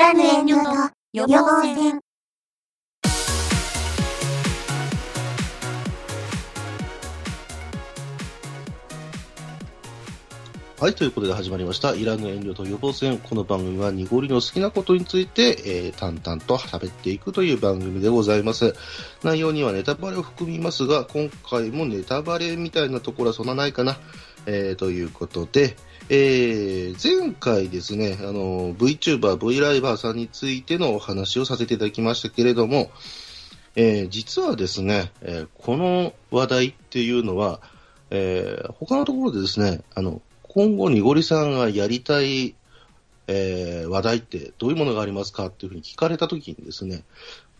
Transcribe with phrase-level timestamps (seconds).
[0.00, 0.70] いらぬ遠慮と
[1.12, 2.00] 予防線。
[10.80, 11.94] はい、ということで始まりました。
[11.94, 13.18] いらぬ遠慮と予防戦。
[13.18, 18.74] この番組は濁りの好きなことについて、えー淡々と喋っていくという番組でございます。
[19.22, 23.98] 内容にはネタバレを含みますが、今回もネタバレみたいなところはそんなないかな。
[24.46, 25.76] えーということで、
[26.12, 32.90] えー前回ですね、あの、VTuber、V ライバーさんについてのお話をさせていただきましたけれども、
[33.76, 37.60] えー実はですね、えーこの話題っていうのは、
[38.10, 42.56] えー他のところでですね、あの、今後、にごりさんがやりたい、
[43.28, 47.04] えー話題ってどういうものがありますかっていうふうに聞かれたときにですね、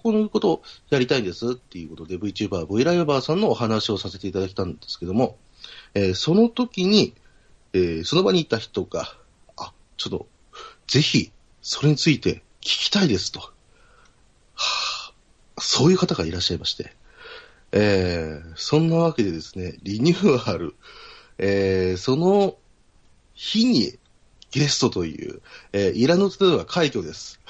[0.02, 5.36] こういうことをやりたいんですっていうことで VTuber、V ライバーさんのお話をさせていただいたんですけども、
[5.94, 7.14] えーその時に、
[7.72, 9.14] えーその場にいた人が、
[9.56, 10.26] あ、ちょっと、
[10.86, 11.30] ぜひ、
[11.62, 13.40] それについて聞きたいですと。
[13.40, 13.52] は
[14.56, 15.12] あ、
[15.58, 16.94] そういう方がいらっしゃいまして、
[17.72, 20.74] えーそんなわけでですね、リニューアル、
[21.38, 22.56] えーその
[23.34, 23.98] 日に
[24.50, 25.40] ゲストという、
[25.72, 27.40] えーイラノテでは快挙です。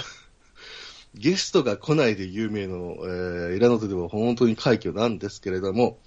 [1.14, 5.98] ゲストが来ないで有名の、えーイラノテでは本当に快挙なんですけれども、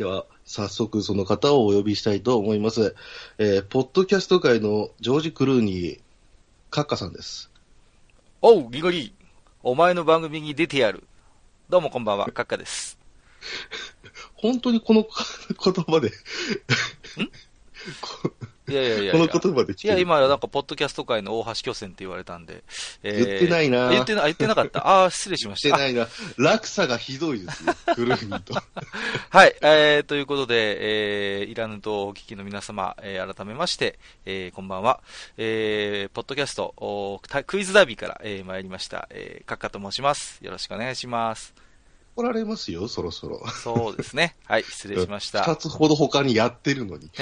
[0.00, 2.96] では、早速その方をお呼びしたいと思います。
[3.36, 6.00] えーポッドキャスト界のジョージ・クルーニー、
[6.70, 7.50] カッカさんです。
[8.40, 9.12] おう、ギゴリ
[9.62, 11.04] お前の番組に出てやる。
[11.68, 12.98] どうもこんばんは、カッカです。
[14.36, 15.06] 本当にこの
[15.62, 16.10] 言葉で、
[18.00, 18.32] こ
[18.70, 19.12] いやいやいやいや。
[19.12, 22.62] この言葉でいや、今、なんか、ポッドキャスト界の大橋巨泉って言われたんで。
[23.02, 24.86] え言ってないな言ってな、言ってなかった。
[24.86, 25.78] ああ、失礼しまししてた。
[25.78, 26.08] ないな。
[26.36, 28.54] 落差がひどいですよ、クルーと。
[29.30, 35.00] はい、えー、ということで、えー、いらぬとお聞きの皆様、えー、改めまして、えー、こんばんは。
[35.36, 40.38] えー、ポッドキャスト、おたクイズダービーから、えー、参りました、えー、カッカと申します。
[40.42, 41.69] よろしくお願いします。
[42.16, 43.46] 怒られますよ、そろそろ。
[43.48, 44.36] そうですね。
[44.44, 45.42] はい、失礼しました。
[45.42, 47.10] 二つほど他にやってるのに。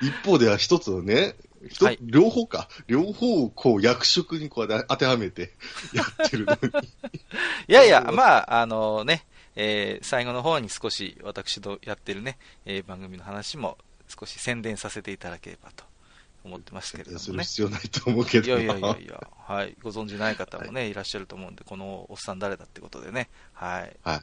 [0.00, 1.34] 一方では一つをね、
[1.80, 2.68] はい両方か。
[2.86, 5.52] 両方をこう役職にこう当てはめて
[5.92, 6.68] やってるのに。
[7.68, 13.76] いやいや、まあ、あのね、えー最後の方に少し私とやってるね、えー番組の話も
[14.08, 15.84] 少し宣伝させていただければと
[16.48, 17.20] 思ってますけれどもね。
[17.20, 18.46] する必要ないと思うけど。
[18.46, 19.76] いやいやいやいや、はい。
[19.82, 23.28] ご存知ない方もね、い、らっしゃると思うんで、このおっさん誰だってことでね。
[23.52, 23.96] はい。
[24.02, 24.20] はい。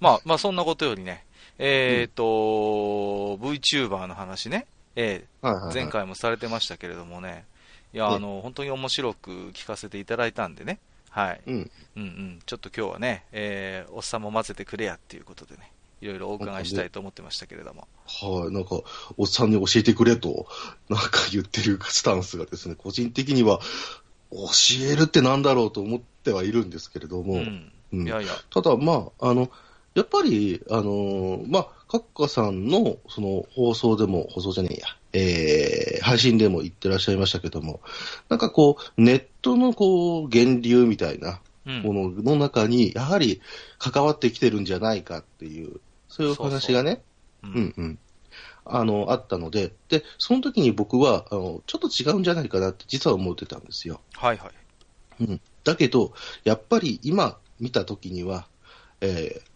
[0.00, 1.24] まあ、まあ、そんなことよりね、
[1.58, 7.44] えっ、と、VTuber の話ね、えーはいはいはい前回もされてましたけれどもね、
[7.92, 10.78] いや、ねあの、本当に面白く聞かせていただいたんでね、
[11.10, 11.40] はい。
[11.46, 11.70] うん。
[11.96, 17.88] うんうん、ちょっと今日はね、えーおっさんも混ぜてくれやっていうことでね、いろいろお伺いしたいと思ってましたけれども。
[18.06, 18.80] はい、なんか、
[19.16, 20.46] おっさんに教えてくれと、
[20.88, 23.60] なんか言ってるスタンスがですね、個人的には、
[24.30, 24.48] 教
[24.82, 27.72] えるってなんだろうと思ってはいるんですけれども、うん。
[27.92, 28.06] うん。
[28.06, 29.50] いやいや、ただ、まあ、あの、
[29.94, 37.80] やっぱり、あのまあ、カッカさんの、その、放送でも、放送じゃねえや、えー、配信でも言ってらっしゃいましたけども、
[38.28, 41.82] なんかこう、ネットのこう、源流みたいなうん。
[41.82, 43.40] ものの中に、やはり
[43.78, 45.80] 関わってきてるんじゃないかっていう、
[46.18, 47.02] そういうお話がね、
[47.42, 47.98] ううんうん。
[48.64, 54.00] あの、あったので、で、その時に僕は、あの、ちょっと違うんじゃないかなって実は思ってたんですよ。
[54.14, 54.50] はいは
[55.20, 55.24] い。
[55.24, 55.40] うん。
[55.64, 56.12] だけど、
[56.44, 58.46] やっぱり今見た時には、
[59.00, 59.48] えー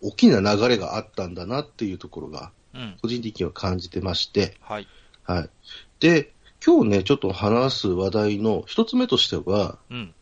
[0.00, 2.96] 大きな流れがあったんだなっていうところが、うん。
[3.02, 4.86] 個人的には感じてまして、はい。
[5.24, 5.50] はい。
[5.98, 6.32] で、
[6.64, 10.14] 今日ね、ちょっと話す話題の一つ目としては、うん。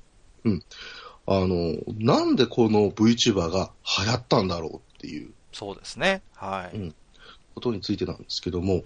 [1.27, 3.73] あの、なんでこの VTuber が
[4.05, 6.21] 流行ったんだろうっていうそうですね。
[6.35, 6.77] はい。
[6.77, 6.95] うん
[7.57, 8.83] ことについてなんですけども、うん。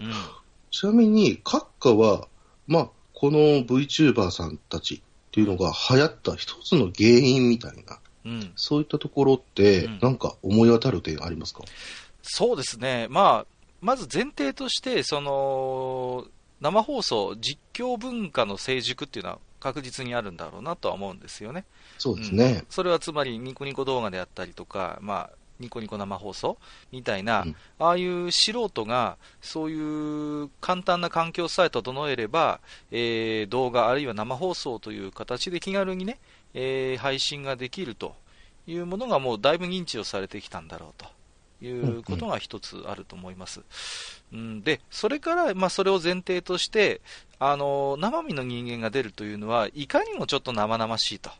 [0.71, 2.29] ちなみに、閣下は、
[2.67, 5.01] まあ、この VTuber さんたちっ
[5.31, 8.53] ていうのが流行った一つの原因みたいな、うん。
[8.55, 11.63] そういったところってうん、なんか思い当たる点ありますか、
[12.23, 13.07] そうですね。
[13.09, 13.45] まあ、
[13.81, 16.25] まず前提として、その、
[16.61, 21.65] 生放送、実況文化の成熟っていうのは確実にあるんだろうなとは思うんですよね。
[21.97, 22.63] そうですね。
[22.69, 26.57] それはつまりニコニコ動画であったりとか、まあ、ニコニコ生放送
[26.91, 32.59] みたいな、うんああいう素人がそういう簡単な環境さえ整えれば、
[32.91, 36.19] えー動画あるいは生放送という形で気軽にね、
[36.53, 38.15] えー配信ができると
[38.67, 43.61] いうものがもうだいぶ認知をされてきたんだろうということが一つあると思います。
[44.33, 47.01] うん、で、それから、まあ、それを前提として、
[47.39, 51.31] あの生身の人間が出るというのは、いかにもちょっと生々しいと。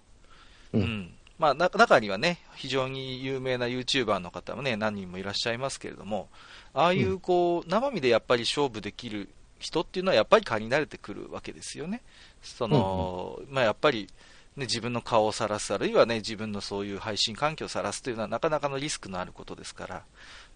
[0.74, 6.30] うんうんまあ、な中にはね、非常に有名な YouTuber の方もね、何人もいらっしゃいますけれども、
[6.72, 9.28] ああいうこう、生身でやっぱり勝負できる
[9.58, 12.04] 人っていうのはやっぱり借り慣れてくるわけですよね。
[12.44, 14.08] その、まあやっぱり、
[14.56, 20.04] ね、自分の顔を晒す、あるいはね、自分のそういう配信環境を晒すというのはなかなかのリスクのあることですから、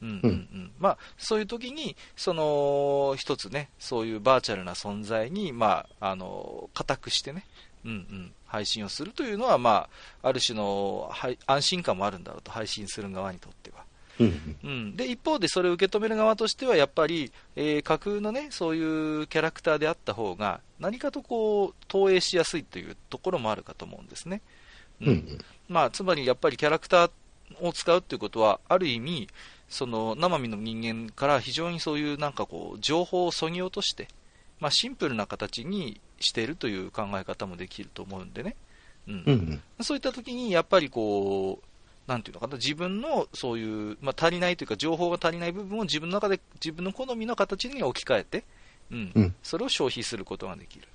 [0.03, 0.29] うんうんうん。
[0.29, 7.47] うんまあ、そういう時に、その、一つね、そういうバーチャルな存在に、まあ、あの、固くしてね、
[7.85, 9.87] うんうん、配信をするというのは、ま
[10.23, 13.85] あ、ある種の、はい、安心感もあるんだろうと、配信する側にとっては。
[14.17, 24.41] うんうん、で一方でそれを受け止める側としては、やっぱり、えー架空のね、そういうキャラクターであった方が、何かとこう、投影しやすいというところもあるかと思うんですね。
[25.01, 25.07] うん。
[25.07, 27.11] うんまあ、つまりやっぱりキャラクター
[27.61, 29.27] を使うっていうことは、ある意味、
[29.67, 34.07] その生身の人間から非常にそういうなんかこう、情報をそぎ落として、
[34.59, 38.55] まあ、シンプルな形にしているという考え方もできると思うんでね。
[39.07, 48.43] うんうんうんそういった時に、やっぱりこう、なんていうのかな、自分のそういう、まあ、足りないというか、情報が足りない部分を自分の中で、自分の好みの形に置き換えて、
[48.91, 50.87] うん、うんそれを消費することができる。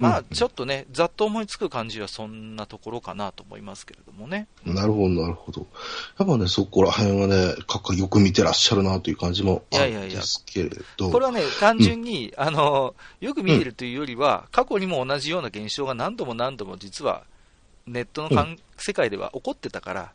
[0.00, 4.48] まあうん、ちょっとね、ざっと思いつく感じはそんなところかなと思いますけれどもね。
[4.64, 5.66] なるほど、なるほど。
[6.18, 11.10] やっぱね、そこら辺はね、かっこよく見てらっしゃるなという感じもあるんですけれど。
[11.10, 17.24] これはね、単純に、あの、よく見てるというよりは、過去にも同じような現象が何度も何度も実は、
[17.86, 20.12] ネットのかん、世界では起こってたから、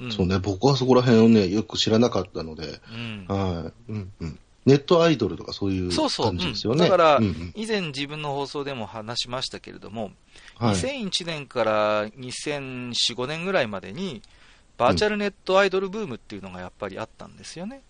[0.00, 0.12] うん。
[0.12, 3.24] そうね、僕はそこら辺をね、よく知らなかったので、うん。
[3.28, 3.92] はい。
[3.92, 4.38] うんうん。
[4.68, 6.84] ネットアイドルとかそういうそうそう、感じですよね。
[6.84, 10.10] うんだから、うんうん以前自分の放送でも話しましたけれども、
[10.56, 10.74] はい。
[10.74, 14.22] 2001年から2004、5年ぐらいまでに、
[14.76, 17.82] バーチャルネットアイドルブームっていうのがやっぱりあったんですよね。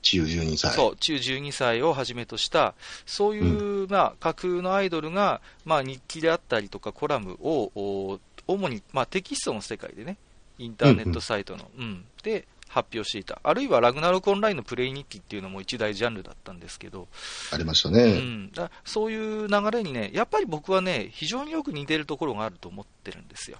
[0.00, 0.72] 中12歳。
[0.72, 2.74] そう、中12歳をはじめとした、
[3.04, 10.16] そういう、まあ、架空のアイドルが、まあ、日記であったりとかコラムを、お主に、まあ、テキストの世界でね、
[10.58, 13.38] インターネットサイトの、うん、で発表していた。
[13.42, 17.06] あるいは、ラグナロクオンラインのプレイ日記っていうのも一大ジャンルだったんですけど、
[17.52, 18.18] ありましたうね。
[18.18, 23.58] ん、だそういう流れにね、やっぱり僕はね、非常によく似てるところがあると思ってるんですよ。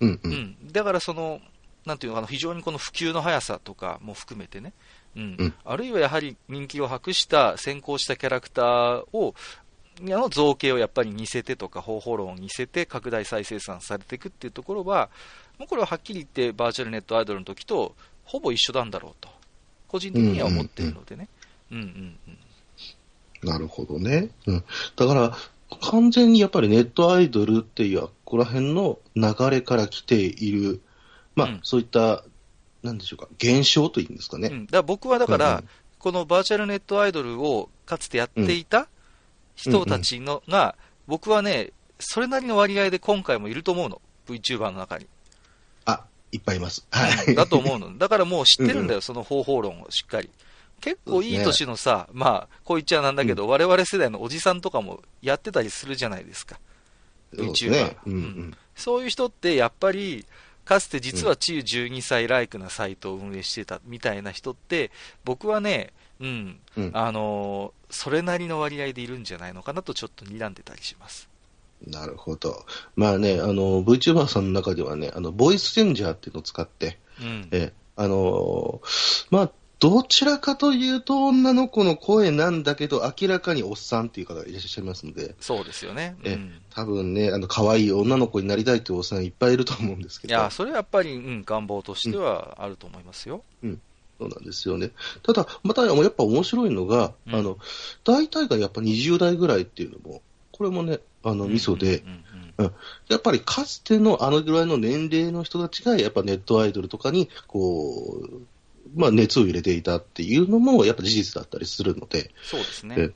[0.00, 0.20] うんう。
[0.24, 1.40] うんん、だからその、
[1.86, 4.72] なんていうのかな、非常にこの普及の速さとかも含めてね、
[5.16, 9.34] うんうんあるいはやはり人気を博した、先行したキャラクターを、
[10.00, 15.10] あの造形をやっぱり似せてとか、方法論を似せて拡大再生産されていくっていうところは、
[15.58, 17.96] もうこれははっきり言って、バーチャルネットアイドルの時と
[18.28, 19.28] ほぼ一緒なんだろうと、
[19.88, 21.28] 個人的には思っているのでね。
[21.70, 21.84] うんうん
[22.28, 22.38] うん
[23.40, 24.30] なるほどね。
[24.46, 24.64] うん。
[24.96, 25.36] だから、
[25.80, 30.80] 完全にやっぱりネットアイドルっていう、ここら辺の流れから来ている、
[31.36, 32.24] まあ、うんそういった、
[32.82, 34.48] なんでしょうか、現象というんですかね。
[34.48, 38.88] うん、だから僕はだから、うんこのバーチャルネットアイドルをかつてやっていた
[39.56, 40.76] 人たちの、が、
[41.06, 44.00] 僕はね、それなりの割合で今回もいると思うの。
[44.28, 45.06] VTuber の中に。
[46.28, 46.86] あ、いっぱいいます。
[46.90, 47.34] はい。
[47.34, 47.96] だと思うの。
[47.98, 50.30] だからもう知ってるんだよ、その方法論をしっかり。
[50.80, 56.60] 結構いい年のさ、まあ、こう言っちゃなんだけど、我々世代のおじさんとかもやってたりするじゃないですか。
[57.34, 57.96] VTuber ね。
[58.06, 58.56] うんううんん。
[58.76, 60.24] そういう人ってやっぱり、
[60.64, 64.90] かつて実は中12歳ライクなサイトを運営してたみたいな人って、
[65.24, 71.27] 僕はね、うん、うんあのーそれなりの割合でいるんじゃないのかなとちょっと睨んでたりします。
[71.86, 72.64] なるほど。
[72.96, 77.48] まあね、あの、VTuber さんの中ではね、あの、ボイスチェンジャーっていうのを使って、うん。
[77.52, 79.50] え、あのーまあ、
[79.80, 86.16] どちらかというと女の子の声なんだけど、明らかにおっさんっていう方がいらっしゃいますので、そうですよね。
[86.24, 86.60] うえん。
[86.70, 93.44] 多分ね、あの、可愛い女の子になりたいというおっさんいっぱいいると思うんですけど、いや、それはやっぱり、うん、願望としてはあると思いますよ。
[94.18, 94.90] そうなんですよね。
[95.22, 97.56] ただ、また、やっぱ面白いのが、うんあの、
[98.04, 102.72] 大体がやっぱ20代ぐらいっていうのも、これもね、あの、ミソで、うんうんうん。
[103.08, 108.40] やっぱりかつてのあのぐらいの年齢の人たちが、やっぱネットアイドルとかに、こう、
[108.96, 112.96] まあ熱を入れていたっていうのも、やっぱ事実だったりするので、そうですね。
[112.98, 113.10] え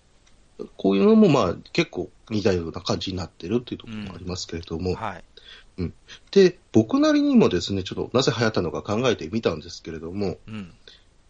[0.76, 5.25] こういうのもまあ結構似たような感じになってるっていうところもありますけれども、はい。
[6.30, 10.73] で、僕なりにもですね、ちょっとなぜ流行ったのか考えてみたんですけれども、うん。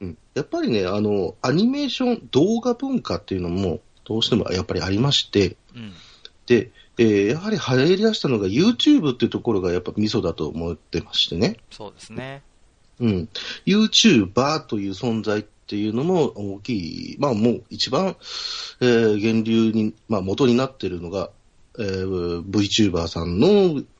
[0.01, 5.93] うん、やっぱりね、あの、アニメーション、動画文化っていうのも、どうしてもやっぱりありまして、うん。
[6.47, 11.57] で、えーやはり流行り出したのが YouTube っていうところがやっぱミソだと思ってましてね。
[11.71, 12.43] そうですね。
[13.01, 13.29] うん。
[13.67, 18.17] YouTuber という存在っていうのも大きい、まあもう一番、
[18.81, 21.31] えー源流に、まあ元になっているのが、
[21.79, 23.49] えー VTuber さんの、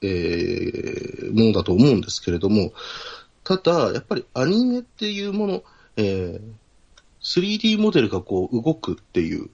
[0.03, 2.73] えーものだと思うんですけれども、
[3.45, 5.63] ただ、やっぱりアニメっていうもの、
[5.97, 6.62] えー
[7.23, 9.49] 3D モデルがこう動くっていう、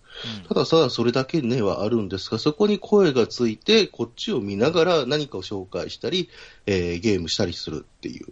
[0.49, 6.29] ただただそれだけではあるんですが、そこに声がついて、こっちを見ながら何かを紹介したり、
[6.67, 8.27] えーゲームしたりするっていう、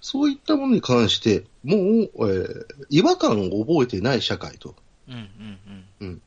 [0.00, 4.74] そういったものに関して、もう、えー違和感を覚えてない社会と。
[5.08, 5.14] うん。
[5.14, 5.84] うん。
[6.00, 6.22] うん。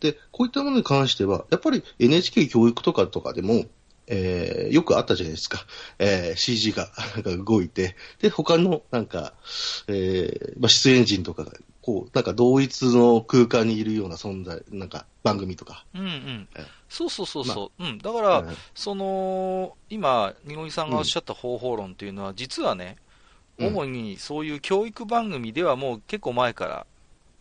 [0.00, 3.64] で、こういったものに関しては、やっぱり NHK 教育とかとかでも、
[4.08, 5.64] えー、よくあったじゃないですか。
[5.98, 9.32] えー、CG がなんか動いて、で、他のなんか、
[9.88, 11.52] えー、まあ、出演陣とかが、
[11.86, 15.84] こう、なんか同一の空間にいるような存在、なんか番組とか。
[15.94, 16.66] うんうんえ。
[16.88, 17.84] そうそうそうそう。
[17.84, 17.98] うん。
[17.98, 22.96] だから、うんその、今、にごみさんがおっしゃった方法論っていうのは、実はね、
[23.58, 26.86] うん主にそういう教育番組ではもう結構前から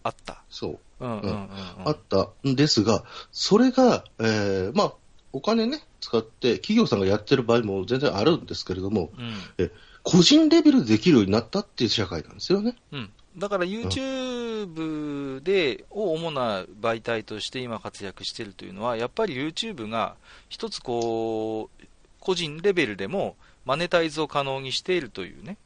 [0.04, 0.44] あった。
[0.48, 1.06] そう。
[1.06, 1.50] うんうんうん、うん。
[1.86, 4.94] あったんですが、それが、えー、まあ、
[5.34, 9.10] お金ね、使って企業さんがやってる場合も全然あるんですけれども、
[9.58, 9.72] うん。
[10.04, 12.75] 個人レベルでできるようになったっていう社会なんですよね。
[12.92, 13.10] うん。
[13.38, 20.15] だから YouTube で、を主な媒体として今活躍しているというのは、やっぱり YouTube が
[20.48, 21.86] 一つこう、
[22.20, 25.58] 個人レベルでもマネタイズを可能にしているというね、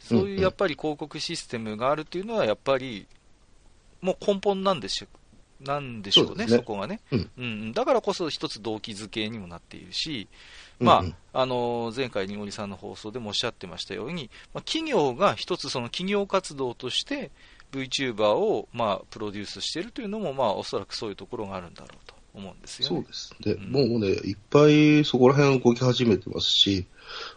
[0.00, 3.06] そういうやっぱり広告システムがあるというのは、やっぱり、
[4.00, 5.06] もう根本なんでしょ
[5.64, 7.72] なんでしょうね、そねそこがね、うんうん。
[7.72, 10.28] だからこそ一つ動機づけにもなっているし、
[10.80, 17.30] まあ、うんうんあの前回、にごりさんの放送でもおっしゃってましたように、まあ、企業が一つその企業活動として
[17.72, 22.96] VTuber をまあプロデュースしているというのも、まあ、おそらくそういうところがあるんだろうと思うんですよね。
[22.96, 23.34] そうです。
[23.40, 26.86] で、うんもうね、いっぱいそこら辺動き始めてますし、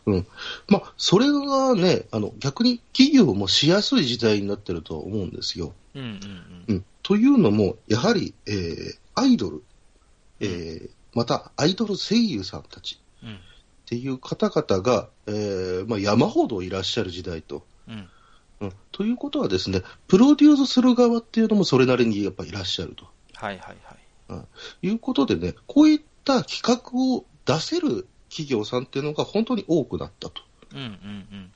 [0.05, 0.27] うん。
[0.67, 5.73] まあ、それがね、あの、逆に企業もしやすい時代になってると思うんですよ。
[5.95, 6.85] うんうんうん。
[7.03, 9.63] というのも、やはり、えー、アイドル、
[10.39, 13.29] えー、また、アイドル声優さんたちうん。
[13.29, 13.39] うん
[13.85, 17.63] っていう方々が、えー、まあ、山ほどいらっしゃる時代と。
[17.87, 18.09] うん
[18.61, 18.73] うん。
[18.91, 23.05] ということはですね、プロデュースする側っていうのもそれなりにやっぱいらっしゃると。
[23.35, 23.77] はいはい
[24.27, 24.43] は
[24.81, 24.87] い。
[24.87, 30.41] いうことでね、こういった企画を出せる企業さんっていうのが本当に多くなったと
[30.73, 31.51] うんうん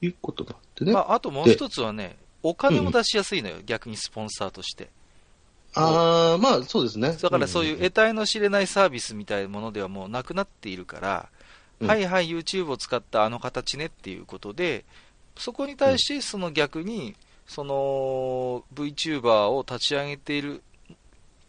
[0.00, 0.86] いうことがあってうん。
[0.88, 0.94] ね。
[0.94, 4.90] まあ、あともう一つはね、お金も出しやすいのよ、逆にスポンサーとして。
[5.74, 7.16] ああ、まあそうですね。
[7.20, 11.28] だからそういうん得体の知れないサービスみたいなものではもうなくなっているから、
[11.80, 14.84] うんはいはい、YouTube を使ったあの形ねっていうことで、
[15.36, 17.14] そこに対してその逆に、
[17.46, 20.62] その VTuber を立ち上げている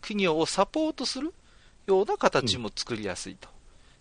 [0.01, 1.33] 企業をサポートする
[1.85, 3.50] ような形も作りやすいと。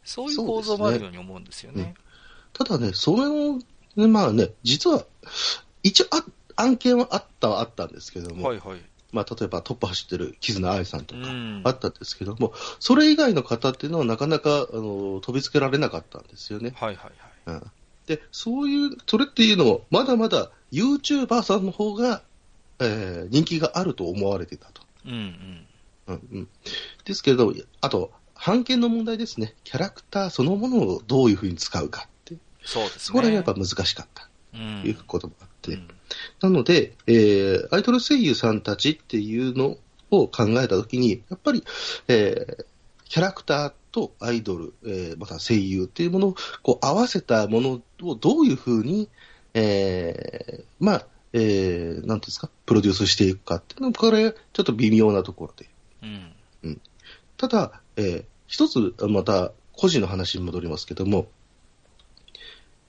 [0.04, 1.94] そういう構造もあるように思うんですよね。
[2.52, 3.58] ただね、それを、
[3.96, 5.04] ね、まあね、実は、
[5.82, 6.24] 一応あ、
[6.56, 8.80] 案件はあったはあったんですけども、はいはい。
[9.12, 16.72] まあ例えばトップ走ってる絆愛さんとか、うんあったんですけども、それ以外の方っていうのはなかなかあの飛びつけられなかったんですよね。
[16.76, 17.08] はいは
[17.48, 17.58] いはい。
[17.58, 17.70] うん
[18.06, 22.22] で、そういう、それっていうのも、まだまだ YouTuber さんの方が、
[22.80, 24.82] えー人気があると思われてたと。
[25.06, 25.66] うんうん。
[26.08, 26.48] うんうん、
[27.04, 28.10] ですけれど、あと、
[28.44, 29.54] 版権の問題ですね。
[29.62, 32.36] キャラクターそのものをどういうふうに使うかって。
[32.64, 32.98] そうですね。
[32.98, 35.74] そこら辺やっぱ難しかったうんということもあって。
[35.74, 35.88] うん
[36.40, 39.76] なので、えーアイドル声優さんたちっていうの
[40.10, 41.64] を考えたときに、やっぱり、
[42.08, 42.64] えー
[43.08, 49.08] キャラクターとアイドル、えーまた声優っていうものをこう合わせたものをどういうふうに、
[49.54, 55.68] えーまあ、えーなんていうんですか、プロデュースしていくかっていうのも、これ、ちょっと微妙なところで。
[56.64, 56.80] うん。
[57.36, 61.26] ただ、えー一つ、また、個人の話に戻りますけども、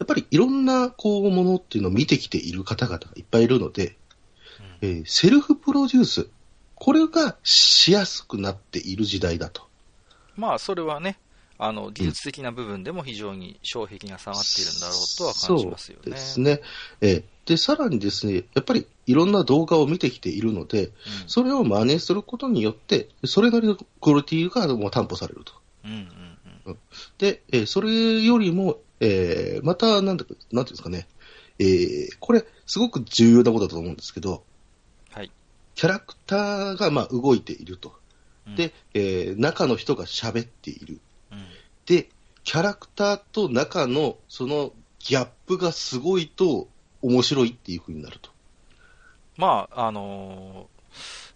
[0.04, 3.96] やっぱりいろんな、こう、ものっていうのを見てきている方々がいっぱいいるので、
[4.82, 6.28] えーセルフプロデュース、
[6.76, 9.64] これがしやすくなっている時代だと。
[10.36, 11.18] まあ、それはね、
[11.58, 16.02] あの技術的な部分でも非常に障壁が下がっているんだろうとは感じますよね。
[16.04, 16.62] そうですね。
[17.00, 20.94] えーで、さらにですね、やっぱりいろんな動画を見てきているので、うん
[21.28, 25.54] それを真似することによって、それなりのクオリティがもう担保されると。
[25.86, 25.98] うんうん
[26.66, 26.78] うん
[27.18, 31.08] で、えーそれよりも、えーまた、なんだか、なんていうんですかね、
[31.60, 34.44] えーこれ、すごく重要なことだと思うんですけど、
[35.12, 35.32] はい。
[35.76, 37.96] キャラクターが、まあ、動いていると。
[38.48, 41.00] うんで、えー中の人が喋っている。
[41.32, 41.46] うん
[41.86, 42.10] で、
[42.44, 46.68] キャラクターと中のそのギャップがすごいと
[47.02, 48.30] 面白いっていう風になると。
[49.38, 50.68] まあ、あの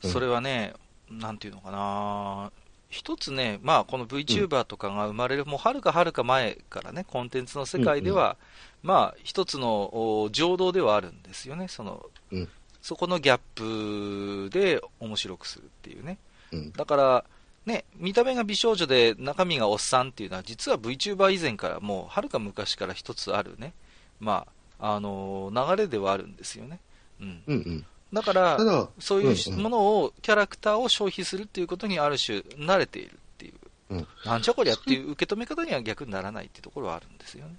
[0.01, 0.73] ーうんそれはね、
[1.09, 2.51] なんていうのかな、
[2.89, 8.37] 一つね、まあ、この VTuber とかが生まれる、もうはるかはるか前からね、コンテンツの世界では、
[8.81, 12.49] まあ、一つのお情動ではあるんですよね、その、うん
[12.87, 16.17] そこのギャップで面白くするっていうね。
[16.53, 16.71] うん。
[16.71, 17.25] だから、
[17.65, 23.73] ね、見た目が美少女で中身がおっさんっていうのは、実は VTuber 以前からもう、はるか昔から一つあるね、
[24.21, 24.47] ま
[24.79, 26.79] あ、あのー流れではあるんですよね。
[27.19, 27.43] うん。
[27.47, 27.85] うんうん。
[28.13, 28.57] だから
[28.99, 33.53] そういううんうんものを、キャラクターを消費するっていうことにある種慣れているっていう、
[33.89, 37.55] うんなんじゃこりゃっていう受け止め方には逆にならないっていうところはあるんですよね。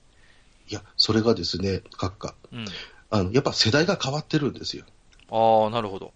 [0.69, 2.35] いや、それがですね、閣下。
[2.52, 2.67] うん。
[3.11, 4.85] あの、やっぱ世代が変わってるんですよ。
[5.31, 6.12] ああ、なるほど。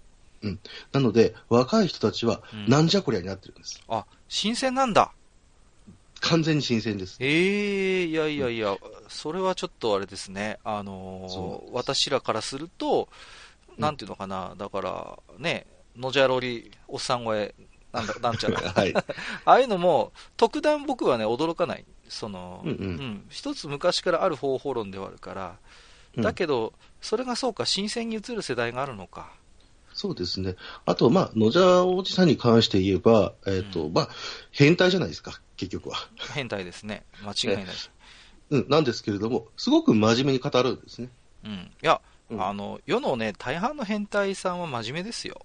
[0.92, 3.80] なので、若い人たちは、うんなんじゃこりゃになってるんです。
[3.88, 5.12] あ、新鮮なんだ。
[6.20, 7.16] 完全に新鮮です。
[7.20, 8.76] ええいやいやいや、
[9.08, 10.58] それはちょっとあれですね。
[10.64, 13.08] あのー私らからすると、
[13.78, 17.54] なんていうのかな、だから、ね、のじゃろり、おっさん声、
[17.92, 18.72] なんだ、 なんちゃら。
[18.72, 18.94] はい。
[19.44, 21.84] ああいうのも、特段僕はね、驚かない。
[22.08, 25.56] その、うんうん一つ昔からある方法論ではあるから、
[26.16, 29.32] うんだけど、それがそうか、新鮮に映る世代があるのか。
[29.94, 30.56] そうですね。
[30.84, 34.08] あと、まあ、野じおじさんに関して言えば、えっ、と、うんまあ、
[34.50, 35.96] 変態じゃないですか、結局は。
[36.34, 37.04] 変態ですね。
[37.22, 37.90] 間違いないです。
[38.50, 41.08] うん、なんですけれども、すごく真面目に語るんですね。
[41.44, 41.52] うん。
[41.52, 45.40] いや、うんあの、世のね、大半の変態さんは真面目ですよ。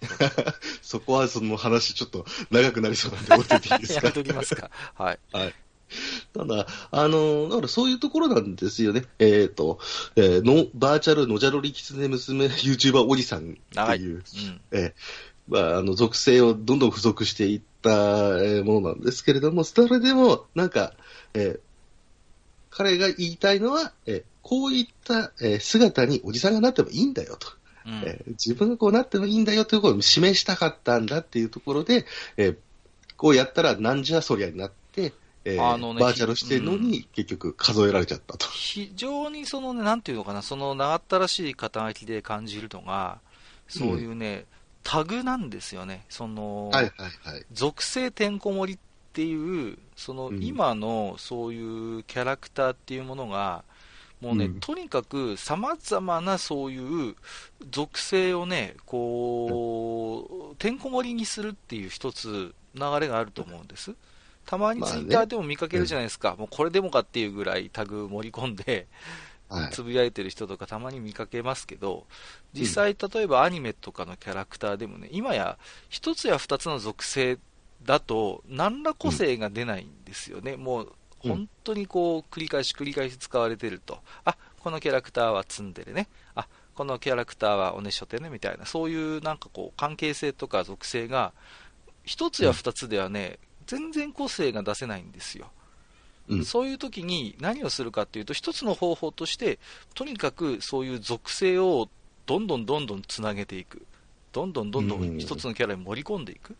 [0.82, 4.06] そこはその話ちょっと長くなりそうなんで置いといていいですか？
[4.06, 4.70] やめときますか。
[4.94, 5.18] はい。
[5.32, 5.54] はい。
[6.34, 9.06] ただ、あの、だからそういうところなんですよね。
[9.18, 9.80] えっ、と、
[10.16, 13.98] えーの、バーチャルのじゃろりきつね娘 YouTuber おじさんってはい。
[13.98, 14.60] いうう、ん。
[14.70, 14.92] えー
[15.48, 20.94] まあ、あの、属性をどんどん付属していった、えーものなんですけれども、それでも、なんか、
[21.34, 21.60] えー
[22.70, 27.48] 彼が言いたいのは、えーこういった、えー姿におじさんがなってもいいんだよと。
[27.86, 32.06] うんえー自分がこうなってもいいんだよということを示したかったんだっていうところで、
[32.38, 32.56] えー
[33.18, 35.12] こうやったらなんじゃそりゃになって、
[35.44, 38.46] えーあのねバーチャルしてるのに結局数えられちゃったと。
[38.48, 43.18] 非常にそのね、なんていうのかな、その長ったらしい肩書きで感じるのが、
[43.68, 44.46] そういうね、
[44.82, 46.06] タグなんですよね。
[46.08, 47.44] その、はいはいはい。
[47.52, 48.80] 属性てんこ盛りっ
[49.12, 53.64] ていう、そのうん今のそういうキャラクターっていうものが、
[54.20, 54.60] もうね、うん。
[54.60, 57.14] とにかく様々なそういう
[57.70, 63.94] 属性をね、こう、てんこ盛りにするっていう一つ流れがあると思うんです。
[64.46, 68.86] たまにツイッターでも見かけるじゃないですか、もうこれでもかっていうぐらいタグ盛り込んで、
[69.48, 69.72] はい。
[69.72, 72.06] つぶやいてる人とかたまに見かけますけど、
[72.52, 77.38] 実際、例えばアニメとかのキャラクターでもね、今や一つや二つの属性
[77.82, 91.32] だと、何ら個性が出ないんですよね、もううん本当にこう繰り返し繰り返し使われてると、あこのキャラクターはツンデレね、あこのキャラクターはおねしょてねみたいな、そういうなんかこう関係性とか属性が、
[92.04, 95.50] 一つや二つではね、全然個性が出せないんですよ。
[96.28, 99.58] うんそういう時に何をするかっていうと、一つの方法として、
[99.94, 101.88] とにかくそういう属性を
[102.26, 103.86] どんどんどんどんつなげていく。
[104.32, 106.54] どんどんどんどうんん一つのキャラに盛り込んでいく。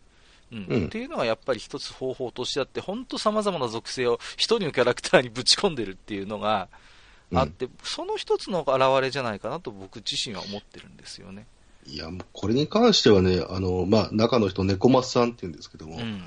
[0.52, 6.68] うんうんっていうのがやっぱり一つ方法としてあって、本当様々な属性を一人のキャラクターにぶち込んでるっていうのが
[7.34, 11.46] あって、その一つの現れじゃないかなと僕自身は思ってるんですよね。
[11.86, 16.22] いや、もうこれに関してはね、あの、まあ、中の人、猫松さんって言うんですけども、うん。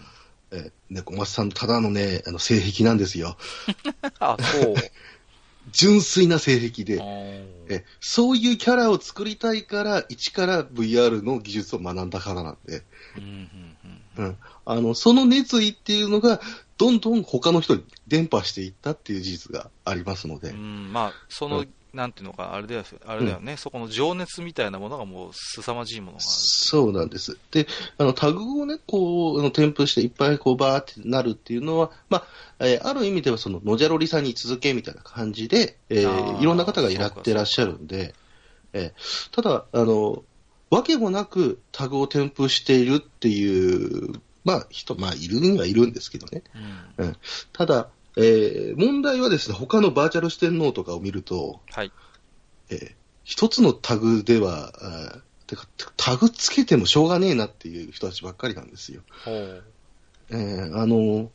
[0.52, 3.38] えー猫松さん、ただのね、あの、性癖なんですよ。
[4.20, 4.76] あ、そう。
[5.72, 7.04] 純粋な性癖で、うん
[7.70, 12.84] えそういうキャラを作りたいから、一から VR の技術を学んだからなんで、
[14.96, 16.42] その熱意っていうのが、
[16.78, 26.24] どんどん他の人に伝播していったっていう事実がありますので、うん、まあ、その、うんなんていうのか、あれだよ、あれだよね、そこの情熱みたいなものがもう凄まじいものがある。
[26.24, 27.38] そうなんです。
[27.52, 32.20] で、あの、タグをね、こう、あの添付していっぱいこう、バーってなるっていうのは、ま
[32.60, 38.16] あ、えーある意味ではその、のじゃろりさんに続けみたいな感じで、えーいろんな方がいらってらっしゃるんで、
[38.74, 40.24] えーただ、あの、
[40.70, 46.44] わけもなくタグを添付しているっていう、まあ、人、まあ、いるにはいるんですけどね。
[46.98, 47.18] うん。
[47.52, 51.92] ただ、えー問題はですね、他のバーチャル四天王とかを見ると、はい。
[52.70, 52.92] えー
[53.24, 59.02] 一つのタグでは、あーてか、タグつけてもしょうがねえなっていう人たちばっかりなんですよ。
[60.32, 61.30] えーあの、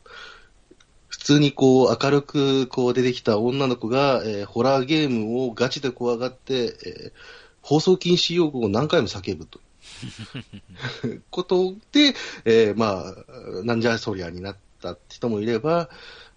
[1.07, 7.11] 普通にこう明るくこう出てきた女の子が、えーホラーゲームをガチで怖がって、えー
[7.61, 9.59] 放送禁止用語を何回も叫ぶと。
[11.31, 12.13] ことで、
[12.45, 13.13] えーま
[13.61, 15.89] あ、なんじゃそりゃになった人もいれば、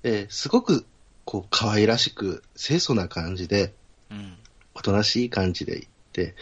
[0.03, 0.85] えーすごく
[1.25, 3.75] こう可愛らしく清楚な感じで、
[4.11, 4.37] うん。
[4.75, 6.35] おとなしい感じで行って、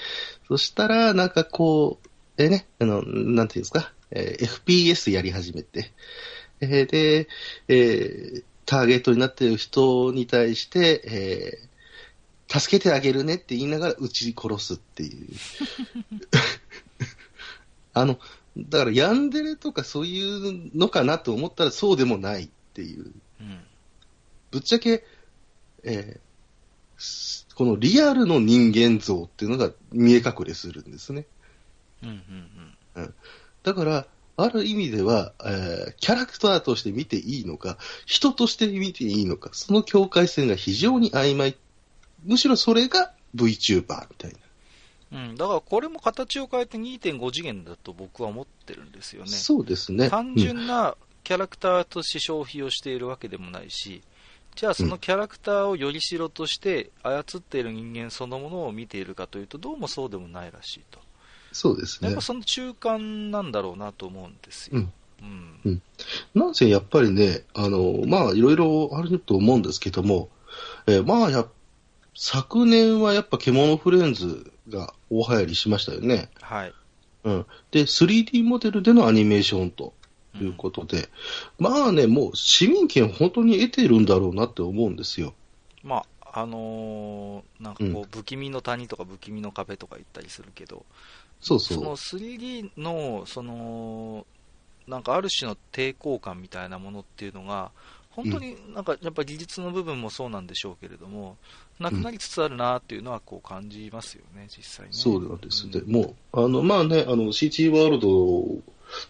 [0.47, 2.09] そしたら、なんかこう、
[2.43, 5.93] えね、あの、なんていうんですか、えー FPS やり始めて、
[6.61, 7.29] えーで、
[7.69, 11.69] えーターゲットになっている人に対して、えー
[12.51, 15.27] 助けてあげるねって言いながら撃ち殺すっていう。
[17.93, 18.19] あの、
[18.57, 23.13] だからヤンデレとかそういうのかなと思ったらそうでもないっていう。
[23.41, 23.61] うん。
[24.51, 25.05] ぶっちゃけ、
[25.85, 26.29] えー
[27.01, 31.27] すこのリアルの人間像っていうのが見え隠れするんですね。
[32.03, 32.23] うん。
[32.97, 33.15] うん。
[33.63, 41.57] だから、ある意味では、えーキャラクターとして見ていいのか、人として見ていいのか、その境界線が非常に曖昧。
[42.25, 44.39] むしろそれが VTuber みたいな。
[45.11, 49.31] うん、だからこれも形を変えて2.5次元だと僕は思ってるんですよね。
[49.31, 50.11] そうですね。
[50.11, 54.03] 単純なキャラクターとして消費をしているわけでもないし、
[54.55, 60.99] じゃあそのキャラクターをよりしろとして操っている人間そのものを見ているかというと、どうもそうでもないらしいと。
[61.53, 62.23] そうですねやっぱ。
[62.23, 64.79] その中間なんだろうなと思うんですよ。
[64.79, 64.93] うん
[65.65, 65.83] うん
[66.35, 70.29] なんせやっぱりね、あの、まあ、いろいろあると思うんですけども、
[70.87, 71.47] えーまあや、
[72.15, 76.31] 昨年はやっぱ獣フレンズが大流行りしましたよね。
[76.41, 76.73] はい。
[77.25, 77.47] うん。
[77.71, 79.93] で、3D モデルでのアニメーションと
[80.45, 81.09] いうことで、
[81.59, 85.35] まあね、もう市民権本当に得ているんだろうなって思うんですよ。
[85.83, 90.85] まあ、あのーなんかこう、不気味の谷とか不気味の壁とか言ったりするけど、
[91.41, 91.79] そうそう。
[91.79, 94.27] その 3D の、その、
[94.87, 97.71] なんかある種の抵抗感みたいなものっていうのが、
[98.11, 101.37] 本当になんかやっぱ技術の部分もそうなんでしょうけれども、
[101.79, 104.93] なくなりつつあるなっていうのはこう感じますよね、実際ね。
[104.93, 105.67] そうなんです。
[105.67, 108.09] うんで、もう、あの、まあね、あの、CT ワールド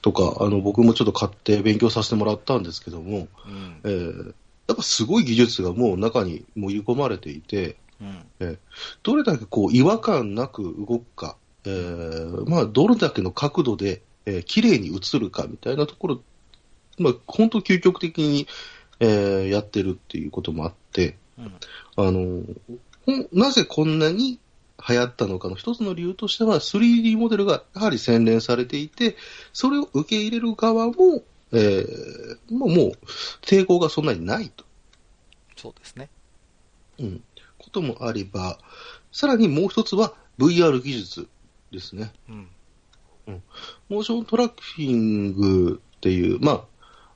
[0.02, 3.80] とか、あの、僕もちょっと買って勉強させてもらったんですけども、うん。
[3.84, 4.34] えー
[4.68, 8.04] やっぱすごい技術がもう中に盛り込まれていて、う
[8.44, 8.58] ん。
[9.02, 16.20] どれだけこう違和感なく動くか、えーまあ、どれだけの角度で、えー綺麗に映るかみたいなところ、
[16.98, 18.46] まあ、本当究極的に、
[19.00, 21.52] えーやってるっていうこともあって、うん。
[21.96, 22.42] あの、
[23.32, 24.38] なぜこんなに
[24.86, 29.16] 流行ったのかの一つの理由としては、3D モデルがやはり洗練されていて、
[29.52, 32.92] それを受け入れる側も、えーまあ、もう
[33.42, 34.64] 抵抗がそんなにないと。
[35.56, 36.08] そうですね。
[36.98, 37.22] うん、
[37.58, 38.58] こともあれば、
[39.12, 41.28] さらにもう一つは VR 技術
[41.72, 42.12] ですね。
[42.28, 42.48] うん
[43.88, 46.64] モーショントラッキングっていう、まあ、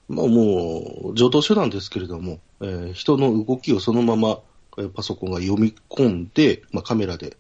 [0.09, 4.41] まあもう、上等手段ですけれども、えー人の動きをそのまま、
[4.77, 7.37] えーパソコンが読み込んで、まあ、カメラで、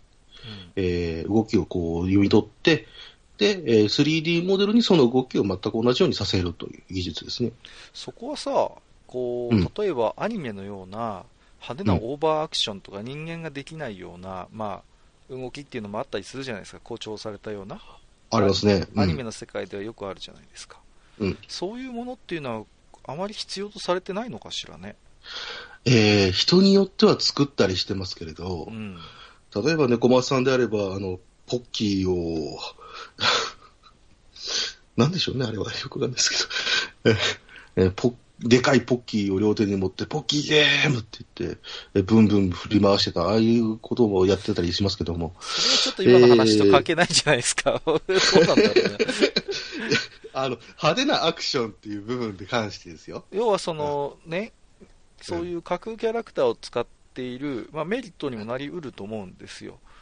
[0.76, 2.86] えー動きをこう読み取って、
[3.38, 7.52] で、えー 3D モデルにその動きを全く同じようにさせるという技術ですね。
[7.92, 8.70] そこはさ、
[9.06, 11.24] こう、うん例えばアニメのような
[11.62, 14.82] 派手なオーバーアクションとか人間ができないような、ま
[15.30, 17.80] あ、動きっていうのもあったりするじゃないですか、誇張されたような。
[18.30, 18.86] ありますね。
[18.96, 20.78] アニメの、の世界ではよくあるじゃないですか。
[21.20, 22.66] うんそういうものっていうのは、
[23.04, 24.96] あまり必要とされてないのかしらね。
[25.84, 28.98] えー人によっては作ったりしてますけれどう、ん。
[29.54, 32.58] 例えばね、小松さんであれば、あの、ポッキーを、
[34.96, 36.30] なんでしょうね、あれはよくなんです
[37.02, 37.16] けど、
[37.76, 41.60] ええポでかいポッキーを両手に持って、ポッキーゲームって言って、
[41.94, 47.80] えブンブン振り回してた、ああいうことをやってたりしますけども、それはちょっと今の話と関係ないじゃないですか。
[47.84, 48.98] そうなんだろうね。
[50.34, 53.24] あの、派手なアクションっていう部分に関してですよ。
[53.30, 54.52] 要はそのね、
[55.20, 59.72] そういう架空キャラクターを使っている、まあ、メリットにもなりうると思うんですよ。
[59.72, 59.92] うん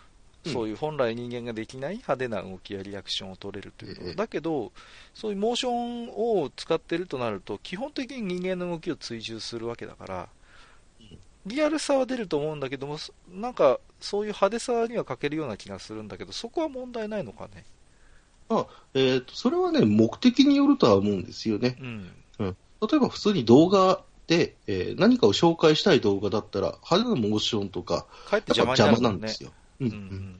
[0.46, 4.72] そういう本来人間ができない派手な動きやリアクションを取れるというのはええだけど、
[5.12, 10.28] そういうモーションを使ってるとなると、基本的に人間の動きを追従するわけだから、
[11.44, 17.66] リアルさは出ると思うんだけども、そなんかそういう派手さには欠けるような気がするんだけど、そこは問題ないのかね？
[18.48, 21.76] まあ、えっ、と、それはね、目的によるとは思うんですよね。
[21.80, 22.10] うん。
[22.38, 29.26] 例えば普通に動画で、えー何かを紹介したい動画だったら、派手なモーションとか、かえってやっぱ邪魔邪魔なんで。
[29.26, 29.50] すよ。
[29.80, 30.36] うんううんん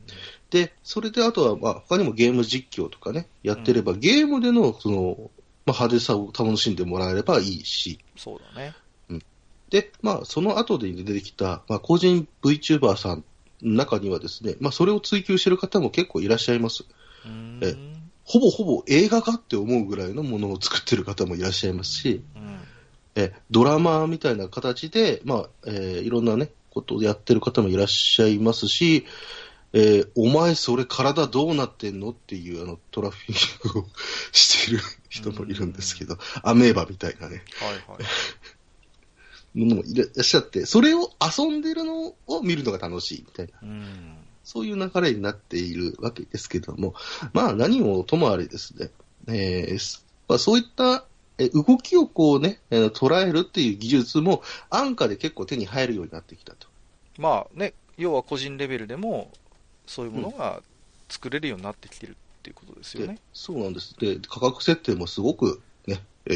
[0.50, 5.31] で、それであとは、まあ、他にもゲーム実況とかね、やってれば、ゲームでの、その、
[5.66, 8.74] まあ、派手さを楽しんでもらえればいいし、そうだね。
[9.70, 13.24] で、まあ、その後で出てきた、まあ、個人 VTuber さん
[13.62, 16.85] の中にはですね、まあ、それを追求している方も結構いらっしゃいます。
[17.24, 17.61] うーん。
[17.62, 17.74] え。
[18.24, 22.61] ほぼほぼ映画かって思うぐらいのものを作ってる方もいらっしゃいますし、うん
[23.14, 29.07] えドラマみたいな形で、まあえーいろんな、ね、ことをやってる方もいらっしゃいますし、
[29.73, 33.87] えーお前、それ、体どうなってんのっていうあのトラフィックを
[34.33, 39.59] してる人もいるんですけど、アメーバみたいなね、はいはい。
[39.59, 44.16] ものもいらっしゃって、それを遊んでるのを見るのが楽しいみたいな、うん。
[44.44, 46.94] そういう流れになっているわけですけども、
[47.33, 48.90] まあ、何をともあれですね、
[49.29, 51.05] えーすまあ、そういった
[51.40, 56.68] えー動きをこうね、えー捉えるっていう技術も安価で結構手に入るようになってきたと。
[57.18, 59.31] まあね、要は個人レベルでも、
[59.87, 60.62] そういうものが
[61.09, 63.18] 作れるようになってきてるっていうことですよでね。
[63.33, 63.94] そうなんです。
[63.98, 66.33] で、価格設定もすごくね、え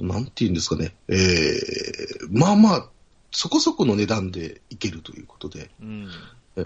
[0.00, 2.88] ー、なんて言うんですかね、えー、まあまあ、
[3.30, 6.08] そこそこの値段でいけるということで、うん。
[6.56, 6.62] え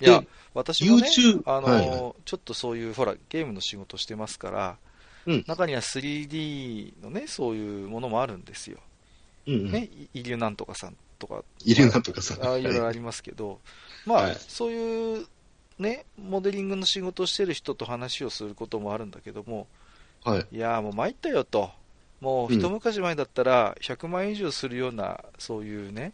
[0.00, 1.08] いやで、私もね
[1.44, 4.78] あのーはいはちょっとそういう、ほら、ゲームの仕事してますから、
[5.28, 5.44] うん。
[5.46, 8.78] 中には 3D のね、そういうものもあるんですよ。
[9.46, 12.62] うんうん、ね、いイリュなんとかさんとか、いるなんとかさ、あい。
[12.62, 13.60] ろいろはいありますけど、
[14.06, 14.36] まあ、はい。
[14.36, 15.26] そういう
[15.78, 19.66] ね、モデリングの仕事をしてる人と話をすることもあるんだけども、
[20.24, 20.46] はい。
[20.50, 21.70] いやーもう参ったよと。
[22.20, 26.12] もう一昔前だったら100万円以上するような、そういうね、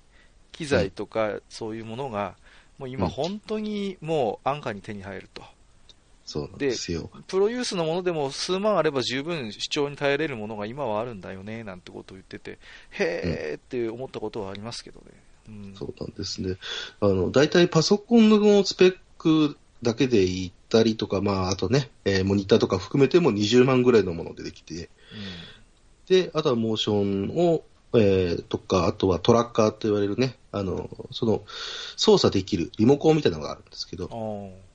[0.52, 2.34] 機材とかそういうものが、
[2.78, 3.10] もう今うん。
[3.10, 5.42] 本当にもう安価に手に入ると。
[6.24, 7.10] そうなんですよ。
[7.26, 12.58] プロユースのものでも数万あれば十分視聴に耐えれるものが今はあるんだよね、なんてことを言ってて、
[12.90, 15.06] へーって思ったことはありますけどね。
[15.48, 15.74] うん。
[15.74, 16.56] そうなんですね。
[17.00, 24.88] あの、大体パソコンのスペックだけで言ったりとか、まあ、あとね、えーモニターとか含めても20万ぐらいのものでできて、
[26.08, 31.44] で、あとはモーションを、えーとか、あとはトラッカーと言われるね、あの、その、
[31.96, 34.10] 操作できるリモコンみたいなのがあるんですけど、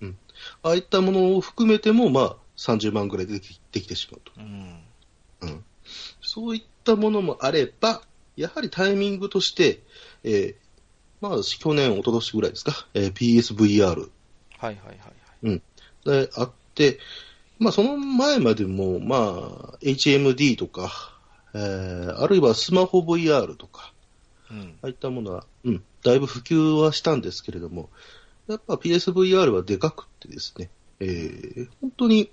[0.02, 0.18] うん。
[0.64, 4.32] あああいったものを含めても、まあ、30万ぐらいでできできてしまうと。
[4.40, 4.84] ーうん。
[5.42, 5.64] うん。
[6.22, 8.02] そういったものもあれば、
[8.36, 9.82] やはりタイミングとして、
[10.24, 10.56] えー
[11.22, 14.10] まあ、去年、一昨年ぐらいですか、えー PSVR
[14.58, 15.62] はいはいはいはい。
[16.06, 17.00] であって、
[17.58, 19.16] まあ、その前までも、ま
[19.74, 20.92] あ、HMD とか、
[21.54, 23.94] えーあるいはスマホ VR とか、
[24.52, 24.78] うん。
[24.82, 27.90] ああいったものは、うん、だいぶ普及はしたんですけれども、
[28.48, 32.32] やっぱ PSVR はでかくってですね、えー本当に、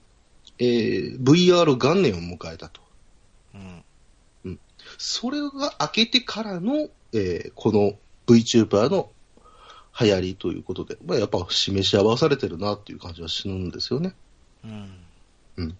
[0.58, 2.80] えー VR 元年を迎えたと。
[3.54, 4.58] うん。
[4.98, 7.94] それが明けてからの、えーこの
[8.26, 9.10] VTuber の
[9.98, 14.14] 流行りということで、まあ、やっぱ示し合わされてるなっていう感じはするんですよね。
[14.64, 15.76] うん。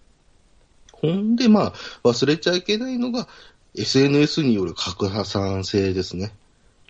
[0.91, 3.27] ほんで、まあ、忘れちゃいけないのが、
[3.75, 6.33] SNS による拡散性ですね。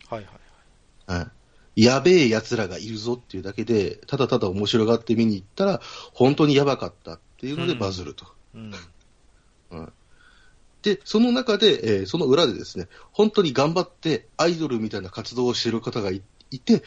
[0.10, 0.26] はい
[1.08, 1.20] はい。
[1.20, 1.28] はい。
[1.78, 5.80] やべえ奴らがいるぞっていうだけで、ただただ面白がって見に行ったら、
[6.12, 8.26] 本当にやばかったっていうのでうんバズると。
[8.56, 8.74] うん。
[10.82, 16.82] で、その中で、えーその裏でですね、本当に頑張ってアイドルみたいな活動をしている方がいいて、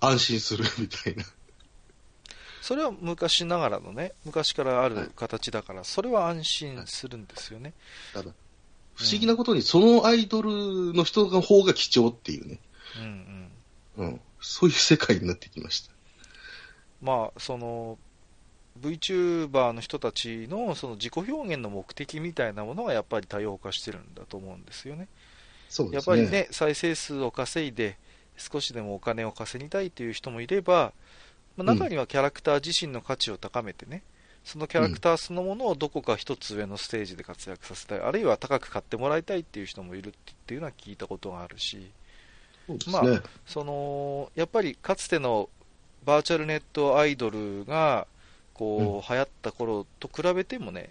[0.00, 1.24] 安心するみたいな。
[2.60, 7.72] それは昔ながらのね、昔からある形だから、それは安心するんですよね。
[8.12, 8.32] ただ、
[8.96, 12.60] 不思議なことに、そのアイドルの人の方が貴重っていうね、
[12.98, 13.46] うんうん。
[13.98, 15.92] うん、そういう世界になってきました。
[17.02, 17.98] まあ、その、
[18.80, 25.08] VTuber の人たちのその自己表現の目的みたいなものがやっぱり多様化してるんだと思うんですよね。
[25.68, 26.14] そうですね。
[26.14, 27.98] やっぱりね、再生数を稼いで、
[28.36, 30.92] 少しでもお金を稼ぎたいという人もいれば、
[31.56, 34.02] まあ、うん中にはキャラクター自身の価値を高めてね、
[34.44, 40.12] そのキャラクターそのものをどこか一つ上のステージで活躍させたい、あるいは高く買ってもらいたいっていう人もいるっ
[40.46, 41.90] ていうのは聞いたことがあるし、
[42.66, 43.20] そうですね。
[43.46, 45.48] そのやっぱりかつての
[46.04, 48.06] バーチャルネットアイドルが
[48.56, 50.88] こう、流行った頃と比べてもね、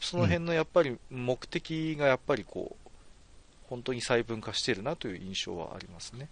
[0.00, 2.88] その辺のやっぱり目的がやっぱりこう、
[3.68, 6.28] 本当に細分化してるなという印象はありますね。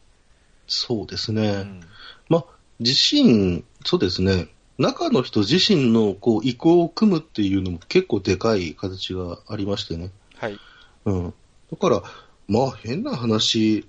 [0.68, 1.48] そうですね。
[1.48, 1.81] うん
[2.29, 2.44] まあ、
[2.79, 4.48] 自身、そうですね。
[4.79, 10.12] 中の人自身のこう意向を組むっていうのも結構でかい形がありましてね。
[10.37, 10.59] はい。
[11.05, 11.35] うん。
[11.72, 12.03] だから、
[12.46, 13.85] まあ変な話、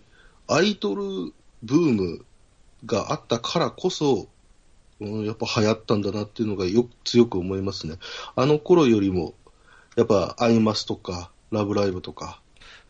[0.50, 1.34] アイドル
[1.64, 2.26] ブーム
[2.86, 4.28] があったからこそ、
[5.00, 7.98] うん、やっぱ流行ったんだなっていうのがよく強く思いますね。
[8.36, 9.34] あの頃よりも、
[9.96, 12.42] やっぱアイマスとか、ラブライブとか、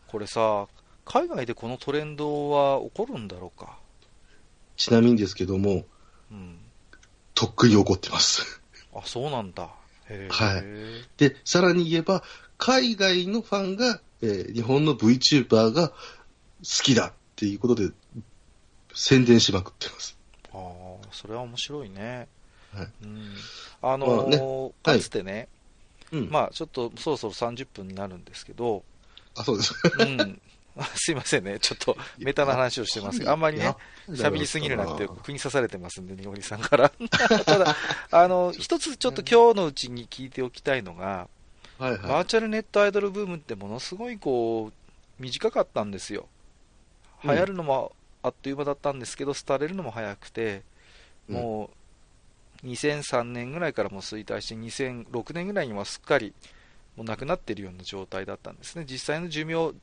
[0.08, 0.66] これさ、
[1.04, 3.78] 海外でこのトレンドは起こるんだろうか？
[4.76, 5.84] ちなみにですけども、
[6.30, 6.58] うん。
[7.34, 8.62] とっくに起こってます。
[8.94, 9.68] あ、そうなんだ。
[10.08, 10.28] へえ。
[10.30, 10.64] はい
[11.16, 12.22] で、さらに言えば、
[12.58, 15.94] 海外のファンが、えー日本の VTuber が好
[16.82, 17.90] きだっていうことで、
[18.92, 20.18] 宣伝しまくってます。
[20.52, 22.28] ああ、それは面白いね。
[22.74, 23.32] はいうん。
[23.80, 25.48] あのーまあねかつてね、
[26.12, 26.28] うん。
[26.30, 28.82] まあちょっとそろそろ30分になるんですけど、
[29.38, 29.74] あ、そうです。
[30.00, 30.38] うん。
[30.94, 31.58] すいませんね。
[31.60, 33.74] ちょっとメタな話をしてますが、あんまりね、
[34.10, 36.90] 喋りすぎるなって国刺されてますんで、にごりさんから。
[37.46, 37.74] ただ、
[38.10, 41.26] あの、一つちょっと今日のうちに聞いておきたいのが、
[41.78, 46.28] はいバはーチャルネットアイドルブームってものすごいこう、短かったんですよ。
[47.24, 50.62] うん流行るのもあっという間だったんですけど、廃れるのも早くて、
[51.28, 51.70] うんも
[52.62, 56.34] う、2003年ぐらいからもう衰退して、2006年ぐらいにはすっかり、
[56.96, 58.84] もうなくなっているような状態だったんですね。
[58.88, 59.74] 実際の寿命、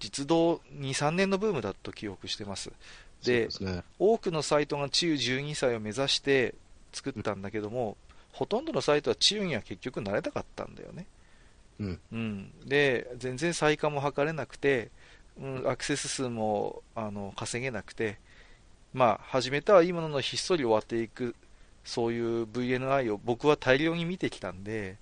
[0.00, 2.70] 実動2、3年のブームだと記憶してます。
[2.70, 3.26] い。
[3.26, 3.84] でね。
[3.98, 6.54] 多くのサイトが治癒12歳を目指して
[6.92, 7.96] 作ったんだけども、
[8.32, 11.06] ほとんどのサイトは治癒には結局なれなかったんだよね。
[11.80, 12.00] うん。
[12.12, 14.90] うん、で、全然再化も図れなくて、
[15.40, 18.18] うん、アクセス数もあの稼げなくて、
[18.92, 21.34] まあ、始めたはいいもののひっそり終わっていく、
[21.84, 24.96] そういう VNI を僕は大量に見てきたんで、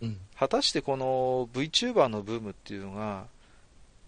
[0.00, 0.18] うん。
[0.36, 3.26] 果たしてこの VTuber のブームっていうのが、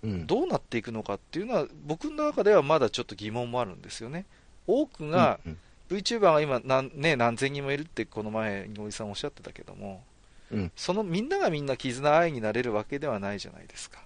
[0.02, 0.26] うん。
[0.26, 4.26] どうなっていくのかっていうのは、僕の中ではまだちょっと疑問もあるんですよね。
[4.66, 5.59] 多くがうん
[5.90, 10.04] VTuber が今何,、ね、何千人もいるってこの前、井上さんおっしゃってたけども、
[10.52, 14.00] うんそのみんながみんな絆愛になれるわけではないじゃないですか。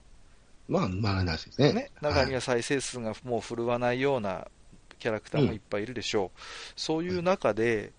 [0.68, 1.72] まあ、まあ、ないですね。
[1.72, 4.48] ね、中には再生数がもう振るわないような
[4.98, 6.40] キャラクターもいっぱいいるでしょう、
[6.76, 7.92] そういう中で、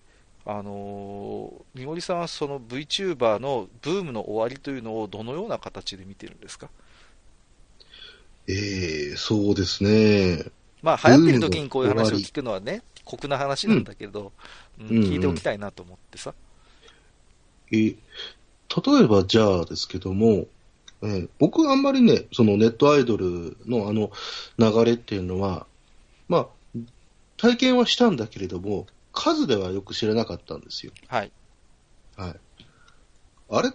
[0.44, 6.68] あのー、みごりさんはその VTuber のブームの終わりというのをどのような形で見てるんですか、
[8.48, 10.44] ええそうですね。
[10.82, 14.32] まあ、流行ってる時にこういう話を聞くのはね、酷な話なんだけど、
[14.80, 14.88] うん。
[14.88, 16.34] うん聞いておきたいなと思ってさ。
[17.72, 17.96] えー
[18.84, 20.46] 例えばじゃあですけども、
[21.02, 24.10] えー僕はあんまりね、そのネットアイドルのあの
[24.58, 25.66] 流れっていうのは、
[26.28, 26.46] まあ、
[27.36, 30.92] 体験はしたんだけれども、数ではよく知らなかったんですよ。
[31.08, 31.32] はい。
[32.16, 32.34] はい。
[33.48, 33.70] あれ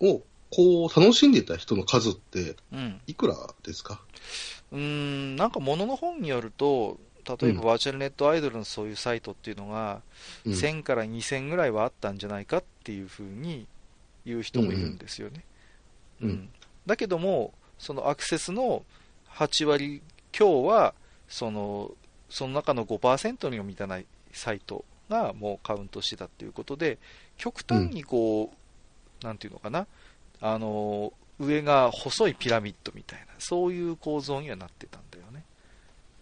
[0.00, 3.00] を、こう、楽しんでた人の数って、うん。
[3.06, 4.00] いくらですか？
[4.72, 10.00] うーん、なんか物の本によると、例えばうんバーチャルネットアイドルのそういうサイトっていうのが、
[10.44, 13.66] うん1000から2000ぐらいはあったんじゃないかっていうふうに
[14.24, 15.32] 言う人もいるんですよね。
[15.34, 15.42] うんうん
[16.86, 18.84] だけども、そのアクセスの
[19.30, 20.02] 8割
[20.32, 20.94] 強は、
[21.28, 21.92] その
[22.28, 26.98] その中の5%にも満たないサイトがもうカウントしてたっていうことで、
[27.36, 28.52] 極端にこ
[29.22, 29.86] う、なんていうのかな、
[30.40, 35.44] あの上が細いピラミッドみたいな、そういう構造にはなってたんだよね。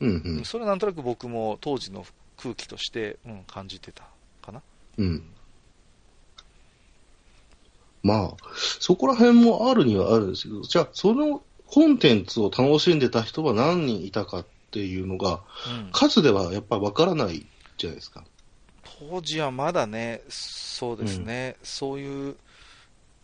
[0.01, 0.45] うんうん。
[0.45, 2.05] それはなんとなく僕も当時の
[2.37, 4.05] 空気として、うん、感じてた
[4.43, 4.63] かな。
[4.99, 5.34] うん。
[8.05, 8.37] まあ、
[8.81, 15.40] そこら辺もあるにはあるんですけど、じゃあ、そのコンテンツを楽しんでた人は何人いたかっていうのが、
[15.87, 17.47] うん、数ではやっぱりわからない
[17.79, 18.23] じゃないですか。
[19.01, 22.37] 当時はまだね、そうですね、そういう、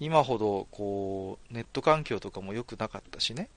[0.01, 3.51] 今ほどこうネット環境とかも良くなかったしね、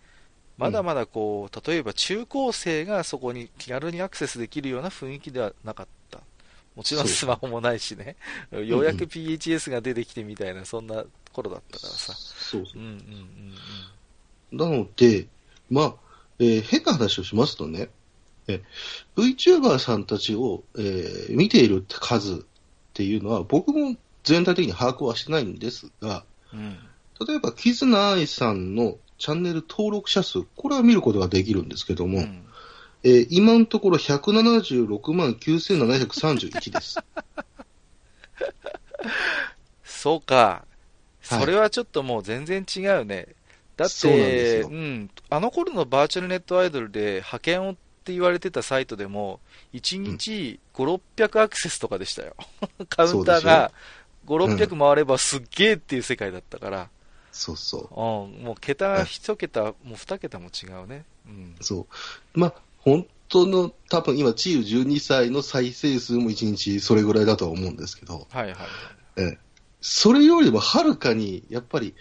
[0.58, 6.03] まだまだこう、例えば中高生がそこに気軽にアクセスできるような雰囲気ではなかった。
[6.76, 8.16] もちろんスマホもないしね、
[8.52, 12.14] ようやく PHS が出てきてみたいな、そんな頃だったからさ。
[12.14, 14.72] そうそうんうんうんう。
[14.72, 15.28] なので、
[15.70, 15.96] まあ、
[16.40, 17.90] えー変な話をしますとね、
[18.48, 18.62] え
[19.16, 22.38] VTuber さんたちを、えー見ているって数っ
[22.94, 26.60] ていうのは、僕も全体的に把握はしてないんですが、うん。
[26.60, 26.78] うん。
[27.28, 32.46] 例えば、キズナアイさんのチャンネル登録者数、これは見ることができるんですけども、うん
[33.04, 37.00] えー今のところ176万9731です。
[39.84, 40.36] そうか。
[40.36, 40.74] はい
[41.24, 43.28] それはちょっともう全然違うね。
[43.78, 49.40] だって、ようん、あの頃のバーチャルネットアイドルで派遣をって言われてたサイトでも、
[49.74, 52.36] 1日5、600アクセスとかでしたよ。
[52.90, 53.72] カウンターが
[54.28, 56.90] 5、600回ればすっげーっていう世界だったから、
[57.32, 58.38] そうそう。
[58.38, 61.06] うん、もう桁が1桁、もう2桁も違うね。
[61.26, 61.56] うん。
[61.62, 61.88] そ
[62.36, 62.40] う。
[62.40, 68.68] まあ、本当の、多分今、チーユ12歳の再生数も1日それぐらいだとは思うんですけど、はいはいはい。
[69.18, 69.38] ええ
[69.86, 71.94] それよりもはるかに、やっぱり、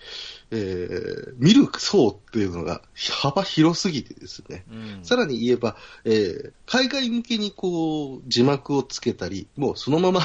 [0.52, 4.64] えー見る層っていうのが幅広すぎてですね。
[4.70, 5.04] うん。
[5.04, 10.20] さらに言えば、えー海外向けにこう、字幕をつけたり、もうそのまま、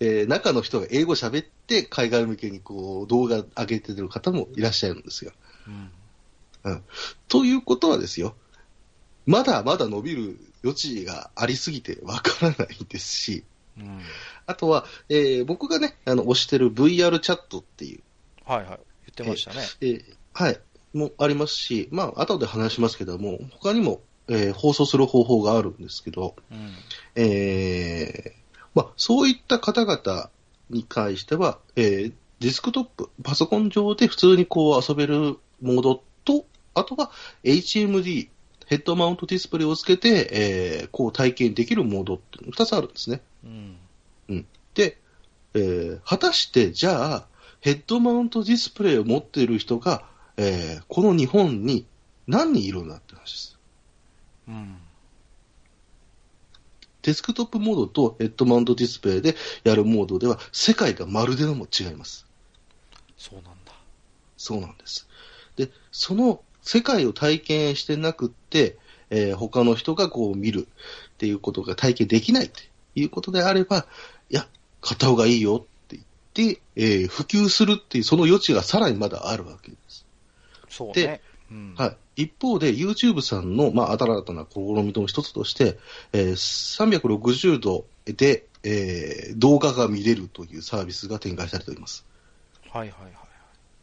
[0.00, 5.30] えー中の人が英語喋って、海外向けにこう、動画上げてる方もいらっしゃるんですよ。
[5.68, 6.82] うん
[7.28, 8.34] ということはですよ、
[9.26, 13.44] まだまだ伸びる余地がありすぎてわからないですし、
[13.78, 14.00] うん。
[14.46, 18.00] あとは、えー僕がね、あの、推してる VR チャットっていう、
[18.44, 18.66] はいはい。
[18.68, 18.78] 言っ
[19.14, 19.60] てましたね。
[19.80, 20.02] えー
[20.34, 20.60] はい、
[20.92, 26.70] もありますし、まあ、後で話しますけども、他にも、えー放送する方法があるんですけど、うん。
[27.16, 28.32] えー
[28.74, 30.30] まあ、そういった方々
[30.70, 37.12] に関しては、えーディスクトップ、パソコン上で普通にこう遊べるモードと、あとは
[37.44, 38.30] HMD、
[38.72, 43.20] ヘッドマウントディスプレイをつけて、えーこう体験できるモードっていうのが2つあるんですね。
[43.44, 44.46] うん。
[44.72, 44.96] で、
[45.52, 47.26] えー果たしてじゃあ、
[47.60, 50.06] ヘッドマウントディスプレイを持っている人が、
[50.38, 51.84] えーこの日本に
[52.26, 53.58] 何人いるんだって話です。
[54.48, 54.76] うん。
[57.02, 62.26] デスクトップモードとヘッドマウントディスプレイでやるモードでは世界がまるでも違います。
[63.18, 63.74] そうなんだ。
[64.38, 65.06] そうなんです。
[65.56, 68.76] で、その世界を体験してなくって、
[69.10, 70.66] えー他の人がこう見る
[71.14, 72.60] っていうことが体験できないと
[72.94, 73.86] いうことであれば、
[74.30, 74.46] いや、
[74.80, 80.06] 買った方がいいよって言って、えー普及するっていうその余地がさらにまだあるわけです。
[80.68, 81.20] そうねで。
[81.50, 81.74] うん。
[81.76, 82.22] はい。
[82.24, 85.78] 一方で YouTube さんの、まあ、新たな試みの一つとして、
[86.12, 92.04] えー360度で、えー動画が見れるというサービスが展開されております。
[92.70, 93.12] はいはいはい。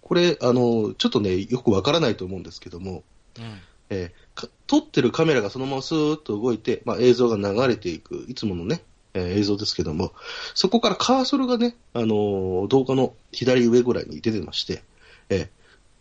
[0.09, 3.03] これ、あの、ちょっとね、よくわからないと思うんですけども、
[3.37, 3.59] うん。
[3.91, 8.81] えーか撮ってるカメラがそのままスーッと動いて、まあ、映像が流れていく、いつものね、
[9.13, 10.13] えー映像ですけども、
[10.55, 14.81] そこからカーソルがね、あのー動画の左上ぐらいに出てまして、
[15.29, 15.47] えー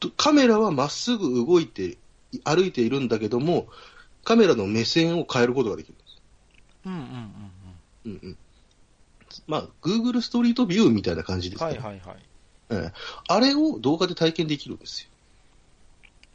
[0.00, 1.98] とカメラはまっすぐ動いて、
[2.44, 3.66] 歩いているんだけども、
[4.24, 6.22] カメラの目線を変えることができるんです。
[6.86, 7.02] うんうんうん
[8.06, 8.36] うんうん。
[9.46, 11.60] まあ、Google ストリートビューみたいな感じでうん。
[11.60, 11.70] すね。
[11.70, 12.16] はいはいはい。
[12.70, 12.92] えー
[13.28, 15.08] あれを動画で体験できるんですよ。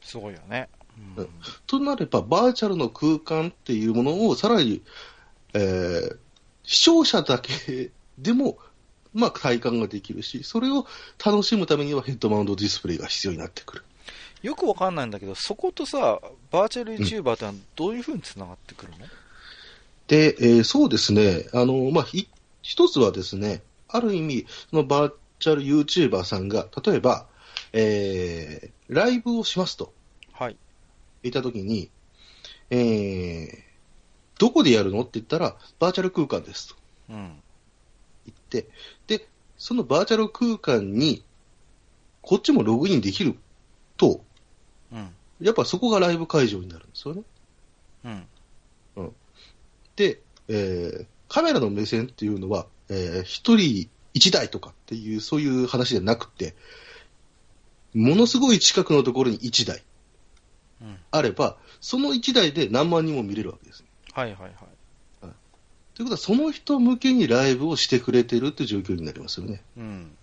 [0.02, 0.70] すごいよね。
[1.18, 1.30] うんうん
[1.66, 4.82] となれば、バーチャルの空間っていうものをさらに、
[5.54, 6.18] えー
[6.66, 8.58] 視聴者だけでも、
[9.14, 10.88] まあ、体感ができるし、それを
[11.24, 13.84] 楽しむためにはヘッドマウントディスプレイが必要になってくる。
[14.42, 16.20] よくわかんないんだけど、そことさ、
[16.52, 18.98] バーチャル YouTuber ってのはどういう風に繋がってくるの、
[20.08, 22.28] で、えーそうですね、あの、まあ、ひ
[22.62, 25.14] 一つはですね、ある意味、そのバー
[25.44, 27.28] チャル YouTuber さんが、例えば、
[27.74, 29.94] えーライブをしますと
[30.34, 30.58] はい。
[31.24, 31.89] 言ったときに、
[32.70, 33.50] えー
[34.39, 36.76] どこでやるのって言ったら、バーチャル空間ですと
[37.10, 37.41] うん。
[38.26, 38.68] 言って、
[39.08, 39.28] で、
[39.58, 41.24] そのバーチャル空間に、
[42.22, 43.36] こっちもログインできる
[43.96, 44.22] と、
[44.91, 45.10] うん。
[45.39, 47.22] やっぱそこがライブ会場になるんですよね。
[48.06, 48.10] う
[49.02, 49.12] ん。
[49.96, 56.55] で、えーカメラの目線っていうのは、えー一人一台とかっていう、そういう話じゃなくて、
[57.93, 59.84] ものすごい近くのところに一台
[60.82, 60.97] うん。
[61.11, 63.88] あれば、その一台で何万人も見れるわけですね。
[64.14, 64.53] はいはいはい。
[65.95, 69.61] ということは、その人向けにライブをしてくれてるって状況になりますよね。
[69.78, 70.18] うん。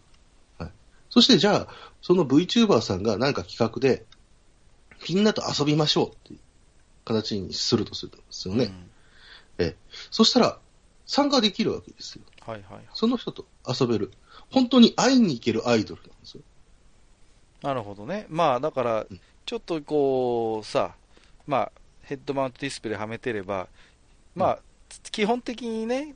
[1.11, 1.69] そしてじゃあ、
[2.03, 4.05] その VTuber さんが何か企画で、
[5.09, 6.39] みんなと遊びましょうっていう
[7.05, 8.65] 形にするとするんですよね。
[8.65, 8.91] うん
[10.11, 10.59] そしたら、
[11.07, 12.25] 参加できるわけですよ。
[12.47, 12.85] はいはいはい。
[12.95, 14.11] その人と遊べる。
[14.51, 16.43] 本当に会いに行けるアイドルなんですよ。
[17.63, 18.27] なるほどね。
[18.29, 20.95] まあだからうん、ちょっとこう、さ、
[21.47, 21.73] まあ、
[22.03, 23.69] ヘッドマウントディスプレイはめてれば、
[24.35, 24.59] まあ、
[25.11, 26.15] 基本的にね、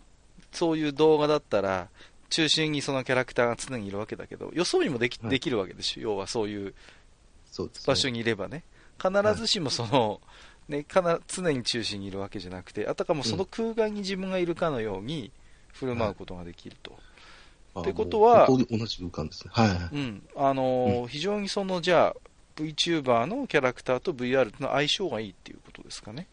[0.53, 1.89] そういう動画だったら、
[2.31, 6.01] 中心にそのキャラクターが常にいるわけだけど、予想にもでき,、はいできるわけでしょ。
[6.01, 6.75] 要はそういう。
[7.87, 8.65] 場所にいればね。
[9.01, 10.21] 必ずしもその、
[10.69, 15.31] ね、かな常に中心にいるわけじゃなくて、あたかもその空間に自分がいるかのように
[15.75, 16.99] 振る舞うことができると。
[17.75, 19.51] あってことは同じ空間ですね。
[19.53, 19.79] はいはい。
[19.93, 22.17] うん、あのー非常にそのじゃあ
[22.57, 26.29] VTuber のキャラクターと VR の相性がいいっていうことですかね？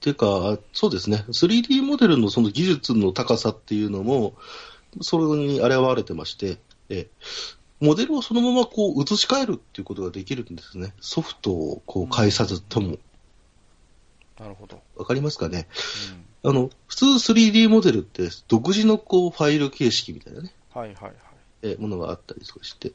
[0.00, 1.24] ていうか、そうですね。
[1.28, 4.34] 3D モデルのその技術の高さっていうのも、
[5.00, 7.08] それに現れてまして、え
[7.80, 10.94] モデルをそのままこう移し替えるっていうことができるんですね。
[11.00, 12.98] ソフトをこう介さずとも。
[14.38, 14.80] なるほど。
[14.96, 15.66] わかりますかね？
[16.12, 21.14] うん、あの、普通 3D モデルって独自のこうファイル形式みたいなね、はいはいはい。
[21.62, 22.92] えーものがあったりとかして、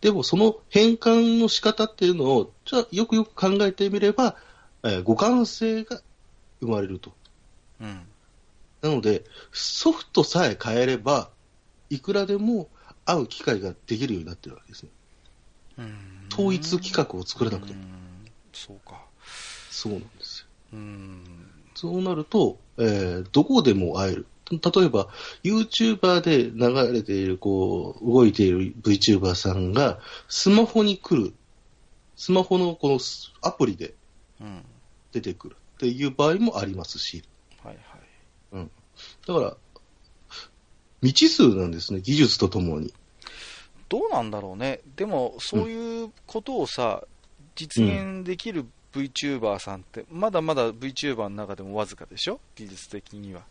[0.00, 4.36] でもその変換の仕方っていうのを、じゃあよくよく考えてみれば、
[4.82, 6.00] えー互換性が
[6.60, 7.12] 生まれると。
[7.80, 8.00] うん。
[8.82, 11.30] なので、ソフトさえ変えれば、
[11.90, 12.68] いくらでも
[13.04, 14.90] 会う機会ができるようになってるわけですね。
[15.78, 15.94] うん
[16.32, 17.80] 統一規格を作らなくても。
[17.80, 17.88] うん
[18.52, 19.00] そうか。
[19.70, 20.46] そうなんですよ。
[20.74, 21.24] うん。
[21.74, 24.26] そうなると、えーどこでも会える。
[24.50, 25.08] 例えば、
[25.44, 31.32] YouTuber で流れている、こう、動いている VTuber さんが、スマホに来る。
[32.16, 32.98] スマホのこの
[33.42, 33.94] アプリで
[34.40, 34.64] うん。
[35.12, 37.22] 出てくるっていう場合もありますし。
[37.62, 38.00] はいはい。
[39.26, 39.56] だから、
[41.00, 42.92] 未知数なんですね、技術とともに。
[43.88, 44.80] どうなんだろうね。
[44.96, 47.04] でも、そういうことをさ、
[47.56, 52.40] 実現できる VTuber さんって、まだまだ VTuber の中でもわずかでしょ？
[52.56, 53.42] 技術的には。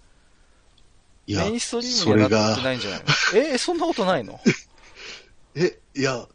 [1.28, 3.06] いやメインストリームにはなってが、ないんじゃないの？
[3.54, 4.40] え、そんなことないの？
[5.56, 6.28] え、いや、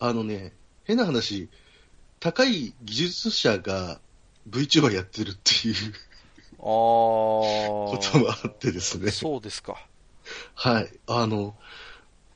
[0.00, 0.52] あのね、
[0.84, 1.48] 変な話、
[2.18, 4.00] 高い技術者が
[4.48, 5.94] VTuber やってるっていう
[6.58, 6.64] あー。
[6.64, 9.10] こともあってですね。
[9.10, 9.76] そうですか。
[10.54, 10.92] はい。
[11.06, 11.56] あの、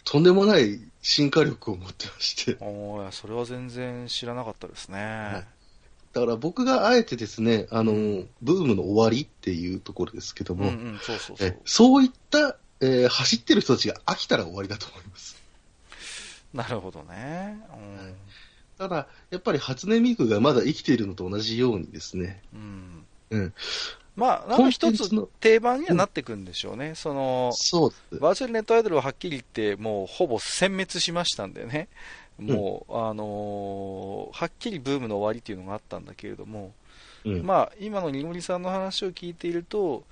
[0.05, 2.57] とんでもない進化力を持ってまして。
[2.61, 5.47] おそれは全然知らなかったですね。
[6.17, 7.93] だから僕があえてですね、あの、
[8.41, 11.01] ブームの終わりっていうところですけども、うんうん、
[11.67, 15.37] そういった、えー走ってる人たちが飽きたら終わりだと思います。
[16.55, 17.59] なるほどね。
[18.79, 22.61] ただ、やっぱり初音ミクがまだ生きているのと同じようにですね、うん。
[23.29, 23.55] うんうん。
[24.17, 25.11] まあ、なんか一つ
[25.41, 26.95] 定番にはなってくんでしょうね。
[26.95, 27.93] その、そ。
[28.13, 31.89] バーチャルネットアイドルははっきり言って、もうほぼ殲滅しましたんでね。
[32.39, 36.73] もう、あのーはっきりブームの終わりっていうのがあったんだけれども、
[37.25, 37.43] うん。
[37.43, 40.05] まあ、今のにごりさんの話を聞いていると、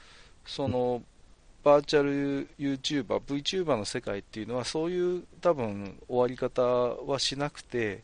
[0.46, 1.02] その、
[1.62, 8.02] バーチャル YouTuber、VTuber の世界っていうのは、そういう多分終わり方はしなくて、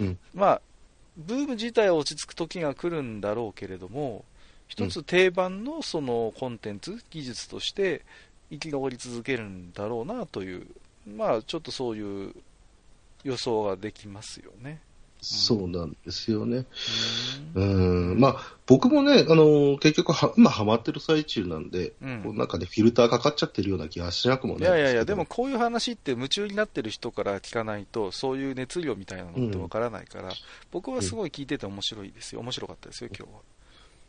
[0.00, 0.18] うん。
[0.34, 0.60] まあ、
[1.16, 4.24] ブーム自体は落ち着く時が来るんだろうけれども、
[4.68, 8.02] 一つ定番のそのコンテンツ、技術として
[8.50, 10.66] 生き残り続けるんだろうなという、
[11.06, 12.34] まあ、ちょっとそういう
[13.24, 14.80] 予想ができますよね。
[15.20, 16.64] そうなんですよね。
[17.54, 30.32] ううん、まあ、僕もね、あの、結局は、今ハマってる最中なんで、うんこうなんかね、フィルターかかっちゃってるような気がしなくもいないやいやいや、ででもこういう話って夢中になってる人から聞かないと、そういう熱量みたいなのってわからないから、
[30.70, 32.40] 僕はすごい聞いてて面白いですよ。
[32.40, 33.40] 面白かったですよ、今日は。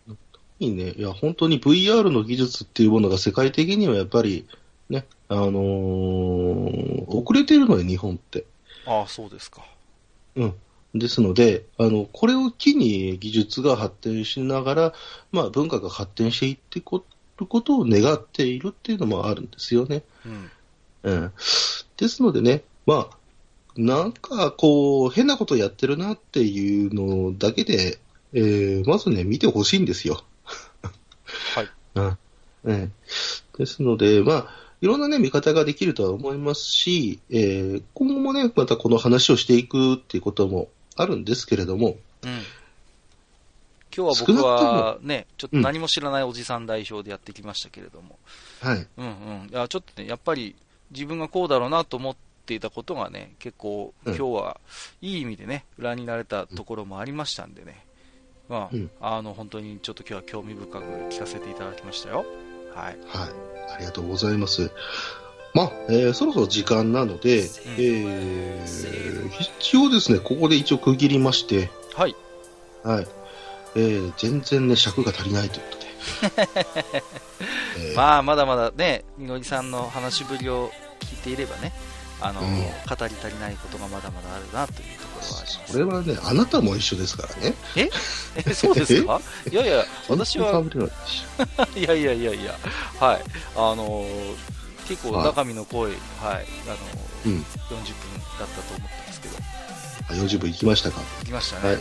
[0.10, 0.16] す
[0.60, 4.48] けど、ね、いや、本当に VR の技術っていうものが世界的にはやっぱり、
[4.90, 8.46] ね、あのー遅れてるのよ、日本って。
[8.86, 9.66] ああ、そうですか。
[10.36, 10.56] うん。
[10.96, 14.94] ですので、あの、これを機に技術が発展しながら、
[15.32, 17.04] まあ文化が発展していってこ
[17.40, 20.04] ることを願っているっていうのもあるんですよね。
[20.26, 20.52] うん。
[21.04, 21.32] うん。
[21.98, 23.18] ですのでね、まあ、
[23.78, 28.00] なんかこう、変なことやってるなっていうのだけで、
[28.34, 30.24] えー、まずね、見てほしいんですよ。
[31.56, 31.70] はい。
[31.96, 32.18] うん。
[32.68, 32.90] ええ
[33.58, 34.48] ですので、まあ、
[34.82, 42.30] いろんなね、見方ができるとは思いますし、えー、今後もね、またこの話をしていくっていうこともあるんですけれども、うん。
[43.96, 48.18] 今日は僕はね、ちょっと何も知らないおじさん代表でやってきましたけれども、
[48.62, 48.88] はい。
[48.98, 49.50] うんうん。
[49.52, 50.56] いや、ちょっとね、やっぱり
[50.92, 52.16] 自分がこうだろうなと思っ
[52.46, 54.62] ていたことがね、結構うん今日は
[55.02, 57.86] いい意味でね、裏になれたところもありましたんでね、
[58.48, 62.26] まあ、うんあの、本当にちょっと今日は興味深く聞かせていただきましたよ。
[62.80, 62.98] はい。
[63.08, 63.30] はい。
[63.76, 64.72] ありがとうございます。
[65.54, 72.16] まあ、えーそろそろ時間なので、えー、一応ですね、ここで一応区切りまして、はい。
[72.84, 73.08] はい。
[73.76, 75.90] えー、全然ね、尺が足りないということで。
[77.80, 81.74] えーまあ、まだまだね、みのりさんの話しぶりを聞いていればね、
[82.22, 82.62] あの、うん語
[83.08, 84.99] り足りないことがまだまだあるなという。
[85.68, 87.54] それはね、あなたも一緒ですからね。
[87.76, 87.90] え？
[88.54, 89.20] そうですか？
[89.52, 90.62] いやいや、私は、
[91.76, 92.56] いやいやいやいや、
[93.00, 93.22] はい。
[93.56, 94.36] あのー
[94.88, 97.32] 結構はい中身の濃い、はい、あのーうん。
[97.32, 97.44] 40分
[98.40, 99.36] だったと思ったんですけど、
[100.10, 101.00] あ40分行きましたか？
[101.20, 101.62] 行きましたね。
[101.62, 101.78] ははい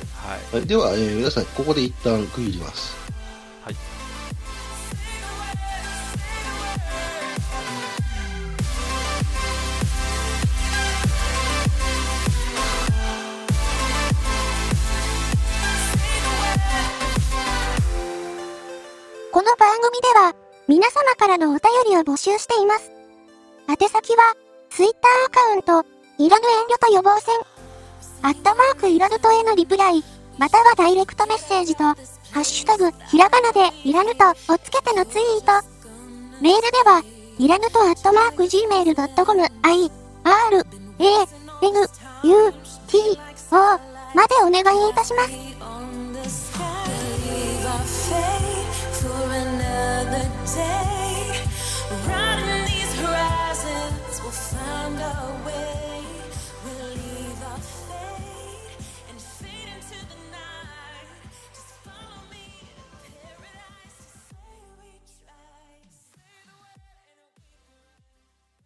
[0.53, 0.57] い。
[0.57, 2.95] はいでは、えー皆さん、ここで一旦区切ります。
[19.39, 20.35] この番組では、
[20.67, 22.91] 皆様からのお便りを募集しています。
[23.69, 24.35] 宛先は、
[24.69, 27.37] Twitter アカウント、いらぬ遠慮と予防線、
[28.23, 30.03] アットマークいらぬとへのリプライ、
[30.39, 31.95] またはダイレクトメッセージと、ハ
[32.41, 35.65] ッシュタグ、ひらがなでいらぬとをつけてのツイート。
[36.43, 37.05] メールでは、
[37.39, 39.93] いらぬとアットマーク gmail.com、i,
[40.25, 40.67] r,
[40.99, 41.07] a,
[41.63, 41.81] n,
[42.25, 42.53] u,
[42.89, 43.21] t,
[43.53, 43.81] o
[44.17, 45.88] までお願いいたします。
[50.19, 50.68] holiday.